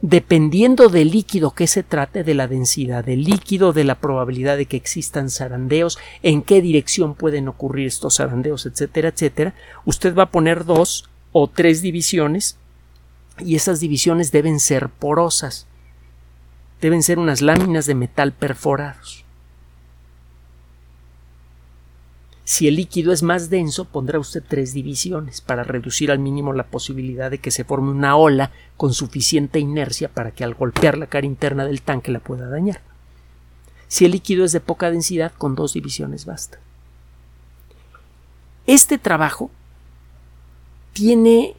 Dependiendo 0.00 0.88
del 0.88 1.12
líquido 1.12 1.52
que 1.52 1.68
se 1.68 1.84
trate, 1.84 2.24
de 2.24 2.34
la 2.34 2.48
densidad 2.48 3.04
del 3.04 3.22
líquido, 3.22 3.72
de 3.72 3.84
la 3.84 3.94
probabilidad 3.94 4.56
de 4.56 4.66
que 4.66 4.76
existan 4.76 5.30
zarandeos, 5.30 5.96
en 6.24 6.42
qué 6.42 6.60
dirección 6.60 7.14
pueden 7.14 7.46
ocurrir 7.46 7.86
estos 7.86 8.16
zarandeos, 8.16 8.66
etcétera, 8.66 9.10
etcétera, 9.10 9.54
usted 9.84 10.16
va 10.16 10.24
a 10.24 10.30
poner 10.30 10.64
dos 10.64 11.08
o 11.30 11.48
tres 11.48 11.82
divisiones 11.82 12.56
y 13.38 13.54
esas 13.54 13.78
divisiones 13.78 14.32
deben 14.32 14.58
ser 14.58 14.88
porosas. 14.88 15.68
Deben 16.80 17.04
ser 17.04 17.20
unas 17.20 17.40
láminas 17.40 17.86
de 17.86 17.94
metal 17.94 18.32
perforados. 18.32 19.24
Si 22.52 22.68
el 22.68 22.76
líquido 22.76 23.14
es 23.14 23.22
más 23.22 23.48
denso, 23.48 23.86
pondrá 23.86 24.18
usted 24.18 24.44
tres 24.46 24.74
divisiones 24.74 25.40
para 25.40 25.64
reducir 25.64 26.10
al 26.10 26.18
mínimo 26.18 26.52
la 26.52 26.66
posibilidad 26.66 27.30
de 27.30 27.38
que 27.38 27.50
se 27.50 27.64
forme 27.64 27.90
una 27.90 28.14
ola 28.14 28.50
con 28.76 28.92
suficiente 28.92 29.58
inercia 29.58 30.10
para 30.10 30.32
que 30.32 30.44
al 30.44 30.52
golpear 30.52 30.98
la 30.98 31.06
cara 31.06 31.24
interna 31.24 31.64
del 31.64 31.80
tanque 31.80 32.12
la 32.12 32.20
pueda 32.20 32.50
dañar. 32.50 32.82
Si 33.88 34.04
el 34.04 34.10
líquido 34.10 34.44
es 34.44 34.52
de 34.52 34.60
poca 34.60 34.90
densidad, 34.90 35.32
con 35.32 35.54
dos 35.54 35.72
divisiones 35.72 36.26
basta. 36.26 36.58
Este 38.66 38.98
trabajo 38.98 39.50
tiene 40.92 41.54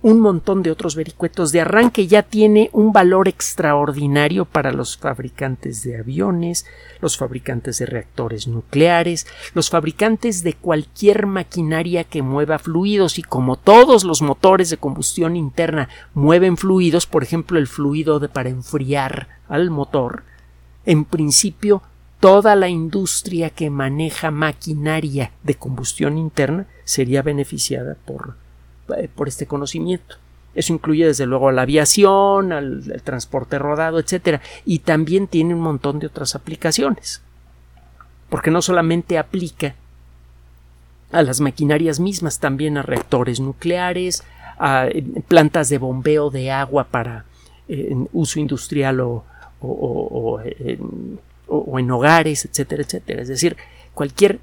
un 0.00 0.20
montón 0.20 0.62
de 0.62 0.70
otros 0.70 0.94
vericuetos 0.94 1.50
de 1.50 1.60
arranque. 1.60 2.06
Ya 2.06 2.22
tiene 2.22 2.70
un 2.72 2.92
valor 2.92 3.28
extraordinario 3.28 4.44
para 4.44 4.72
los 4.72 4.96
fabricantes 4.96 5.82
de 5.82 5.98
aviones, 5.98 6.66
los 7.00 7.16
fabricantes 7.16 7.78
de 7.78 7.86
reactores 7.86 8.46
nucleares, 8.46 9.26
los 9.54 9.70
fabricantes 9.70 10.42
de 10.42 10.54
cualquier 10.54 11.26
maquinaria 11.26 12.04
que 12.04 12.22
mueva 12.22 12.58
fluidos. 12.58 13.18
Y 13.18 13.22
como 13.22 13.56
todos 13.56 14.04
los 14.04 14.22
motores 14.22 14.70
de 14.70 14.76
combustión 14.76 15.36
interna 15.36 15.88
mueven 16.14 16.56
fluidos, 16.56 17.06
por 17.06 17.22
ejemplo 17.22 17.58
el 17.58 17.66
fluido 17.66 18.20
de 18.20 18.28
para 18.28 18.48
enfriar 18.48 19.28
al 19.48 19.70
motor, 19.70 20.22
en 20.86 21.04
principio 21.04 21.82
toda 22.20 22.56
la 22.56 22.68
industria 22.68 23.50
que 23.50 23.70
maneja 23.70 24.30
maquinaria 24.30 25.32
de 25.42 25.54
combustión 25.54 26.18
interna 26.18 26.66
sería 26.84 27.22
beneficiada 27.22 27.96
por 28.04 28.36
por 29.14 29.28
este 29.28 29.46
conocimiento. 29.46 30.16
Eso 30.54 30.72
incluye 30.72 31.06
desde 31.06 31.26
luego 31.26 31.48
a 31.48 31.52
la 31.52 31.62
aviación, 31.62 32.52
al, 32.52 33.00
transporte 33.04 33.58
rodado, 33.58 33.98
etcétera, 33.98 34.40
y 34.64 34.80
también 34.80 35.28
tiene 35.28 35.54
un 35.54 35.60
montón 35.60 35.98
de 35.98 36.08
otras 36.08 36.34
aplicaciones. 36.34 37.22
Porque 38.28 38.50
no 38.50 38.60
solamente 38.60 39.18
aplica 39.18 39.76
a 41.12 41.22
las 41.22 41.40
maquinarias 41.40 42.00
mismas, 42.00 42.40
también 42.40 42.76
a 42.76 42.82
reactores 42.82 43.40
nucleares, 43.40 44.24
a 44.58 44.88
eh, 44.88 45.04
plantas 45.28 45.68
de 45.68 45.78
bombeo 45.78 46.30
de 46.30 46.50
agua 46.50 46.84
para 46.84 47.24
eh, 47.68 47.94
uso 48.12 48.40
industrial 48.40 49.00
o, 49.00 49.24
o, 49.60 50.40
en 51.78 51.90
hogares, 51.90 52.44
etcétera, 52.44 52.82
etcétera. 52.82 53.22
Es 53.22 53.28
decir, 53.28 53.56
cualquier 53.94 54.40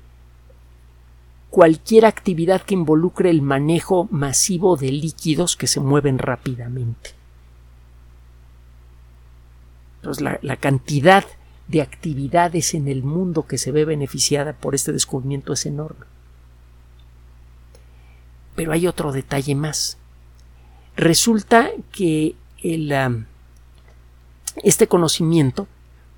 cualquier 1.56 2.06
actividad 2.06 2.64
que 2.64 2.74
involucre 2.74 3.30
el 3.30 3.42
manejo 3.42 4.10
masivo 4.12 4.76
de 4.76 4.92
líquidos 4.92 5.56
que 5.56 5.68
se 5.68 5.80
mueven 5.80 6.18
rápidamente. 6.18 7.12
Entonces, 9.96 10.22
la, 10.42 10.58
cantidad 10.58 11.24
de 11.70 11.82
actividades 11.82 12.74
en 12.74 12.90
el 12.90 13.04
mundo 13.04 13.48
que 13.48 13.58
se 13.58 13.72
ve 13.72 13.86
beneficiada 13.86 14.52
por 14.52 14.76
este 14.76 14.92
descubrimiento 14.92 15.54
es 15.54 15.66
enorme. 15.66 16.06
Pero 18.58 18.74
hay 18.74 18.86
otro 18.86 19.14
detalle 19.14 19.56
más. 19.56 19.98
Resulta 20.98 21.70
que 21.94 22.36
el, 22.64 22.94
este 24.62 24.88
conocimiento 24.88 25.70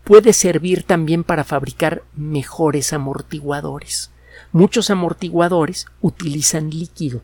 puede 0.04 0.34
servir 0.34 0.82
también 0.82 1.24
para 1.24 1.44
fabricar 1.44 2.02
mejores 2.16 2.92
amortiguadores. 2.92 4.10
Muchos 4.52 4.90
amortiguadores 4.90 5.88
utilizan 6.02 6.70
líquido. 6.70 7.22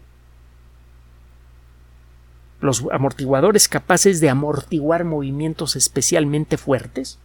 Los 2.60 2.84
amortiguadores 2.92 3.68
capaces 3.68 4.20
de 4.20 4.30
amortiguar 4.30 5.04
movimientos 5.04 5.76
especialmente 5.76 6.58
fuertes, 6.58 7.20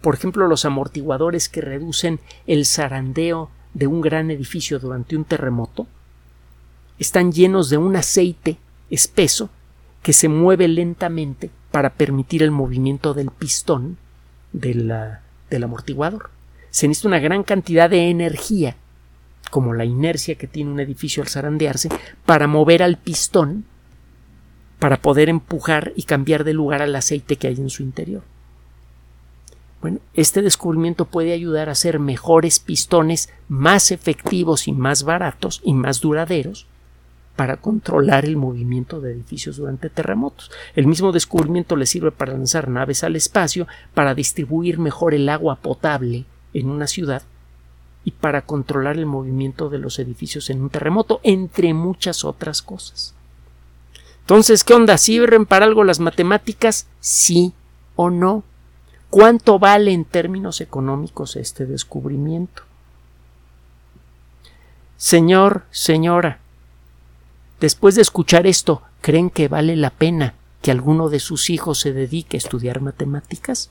por 0.00 0.14
ejemplo 0.14 0.46
los 0.46 0.64
amortiguadores 0.64 1.48
que 1.48 1.60
reducen 1.60 2.20
el 2.46 2.66
zarandeo 2.66 3.50
de 3.72 3.86
un 3.86 4.00
gran 4.00 4.30
edificio 4.30 4.78
durante 4.78 5.16
un 5.16 5.24
terremoto, 5.24 5.86
están 6.98 7.32
llenos 7.32 7.70
de 7.70 7.78
un 7.78 7.96
aceite 7.96 8.58
espeso 8.90 9.50
que 10.02 10.12
se 10.12 10.28
mueve 10.28 10.68
lentamente 10.68 11.50
para 11.70 11.94
permitir 11.94 12.42
el 12.42 12.50
movimiento 12.50 13.14
del 13.14 13.30
pistón 13.30 13.96
del 14.52 14.92
amortiguador. 15.62 16.30
Se 16.70 16.86
necesita 16.86 17.08
una 17.08 17.18
gran 17.20 17.42
cantidad 17.42 17.88
de 17.88 18.10
energía, 18.10 18.76
como 19.50 19.74
la 19.74 19.84
inercia 19.84 20.36
que 20.36 20.46
tiene 20.46 20.70
un 20.70 20.80
edificio 20.80 21.22
al 21.22 21.28
zarandearse, 21.28 21.88
para 22.24 22.46
mover 22.46 22.82
al 22.82 22.98
pistón, 22.98 23.64
para 24.78 24.98
poder 24.98 25.28
empujar 25.28 25.92
y 25.96 26.02
cambiar 26.02 26.44
de 26.44 26.52
lugar 26.52 26.82
al 26.82 26.94
aceite 26.94 27.36
que 27.36 27.48
hay 27.48 27.56
en 27.56 27.70
su 27.70 27.82
interior. 27.82 28.22
Bueno, 29.80 29.98
este 30.14 30.40
descubrimiento 30.40 31.04
puede 31.04 31.32
ayudar 31.32 31.68
a 31.68 31.72
hacer 31.72 31.98
mejores 31.98 32.58
pistones 32.58 33.28
más 33.48 33.90
efectivos 33.90 34.66
y 34.66 34.72
más 34.72 35.02
baratos 35.02 35.60
y 35.62 35.74
más 35.74 36.00
duraderos 36.00 36.66
para 37.36 37.56
controlar 37.58 38.24
el 38.24 38.36
movimiento 38.36 39.00
de 39.00 39.12
edificios 39.12 39.56
durante 39.56 39.90
terremotos. 39.90 40.50
El 40.74 40.86
mismo 40.86 41.12
descubrimiento 41.12 41.76
le 41.76 41.86
sirve 41.86 42.12
para 42.12 42.32
lanzar 42.32 42.68
naves 42.68 43.04
al 43.04 43.16
espacio, 43.16 43.66
para 43.92 44.14
distribuir 44.14 44.78
mejor 44.78 45.14
el 45.14 45.28
agua 45.28 45.56
potable 45.56 46.24
en 46.54 46.70
una 46.70 46.86
ciudad 46.86 47.22
y 48.04 48.12
para 48.12 48.42
controlar 48.42 48.96
el 48.96 49.06
movimiento 49.06 49.70
de 49.70 49.78
los 49.78 49.98
edificios 49.98 50.50
en 50.50 50.62
un 50.62 50.70
terremoto, 50.70 51.20
entre 51.22 51.72
muchas 51.74 52.24
otras 52.24 52.62
cosas. 52.62 53.14
Entonces, 54.20 54.64
¿qué 54.64 54.74
onda? 54.74 54.98
¿Sirven 54.98 55.46
para 55.46 55.64
algo 55.64 55.84
las 55.84 56.00
matemáticas? 56.00 56.86
Sí 57.00 57.52
o 57.96 58.10
no. 58.10 58.42
¿Cuánto 59.10 59.58
vale 59.58 59.92
en 59.92 60.04
términos 60.04 60.60
económicos 60.60 61.36
este 61.36 61.66
descubrimiento? 61.66 62.62
Señor, 64.96 65.64
señora, 65.70 66.40
Después 67.64 67.94
de 67.94 68.02
escuchar 68.02 68.46
esto, 68.46 68.82
¿creen 69.00 69.30
que 69.30 69.48
vale 69.48 69.74
la 69.74 69.88
pena 69.88 70.34
que 70.60 70.70
alguno 70.70 71.08
de 71.08 71.18
sus 71.18 71.48
hijos 71.50 71.80
se 71.80 71.94
dedique 71.94 72.36
a 72.36 72.38
estudiar 72.38 72.82
matemáticas? 72.82 73.70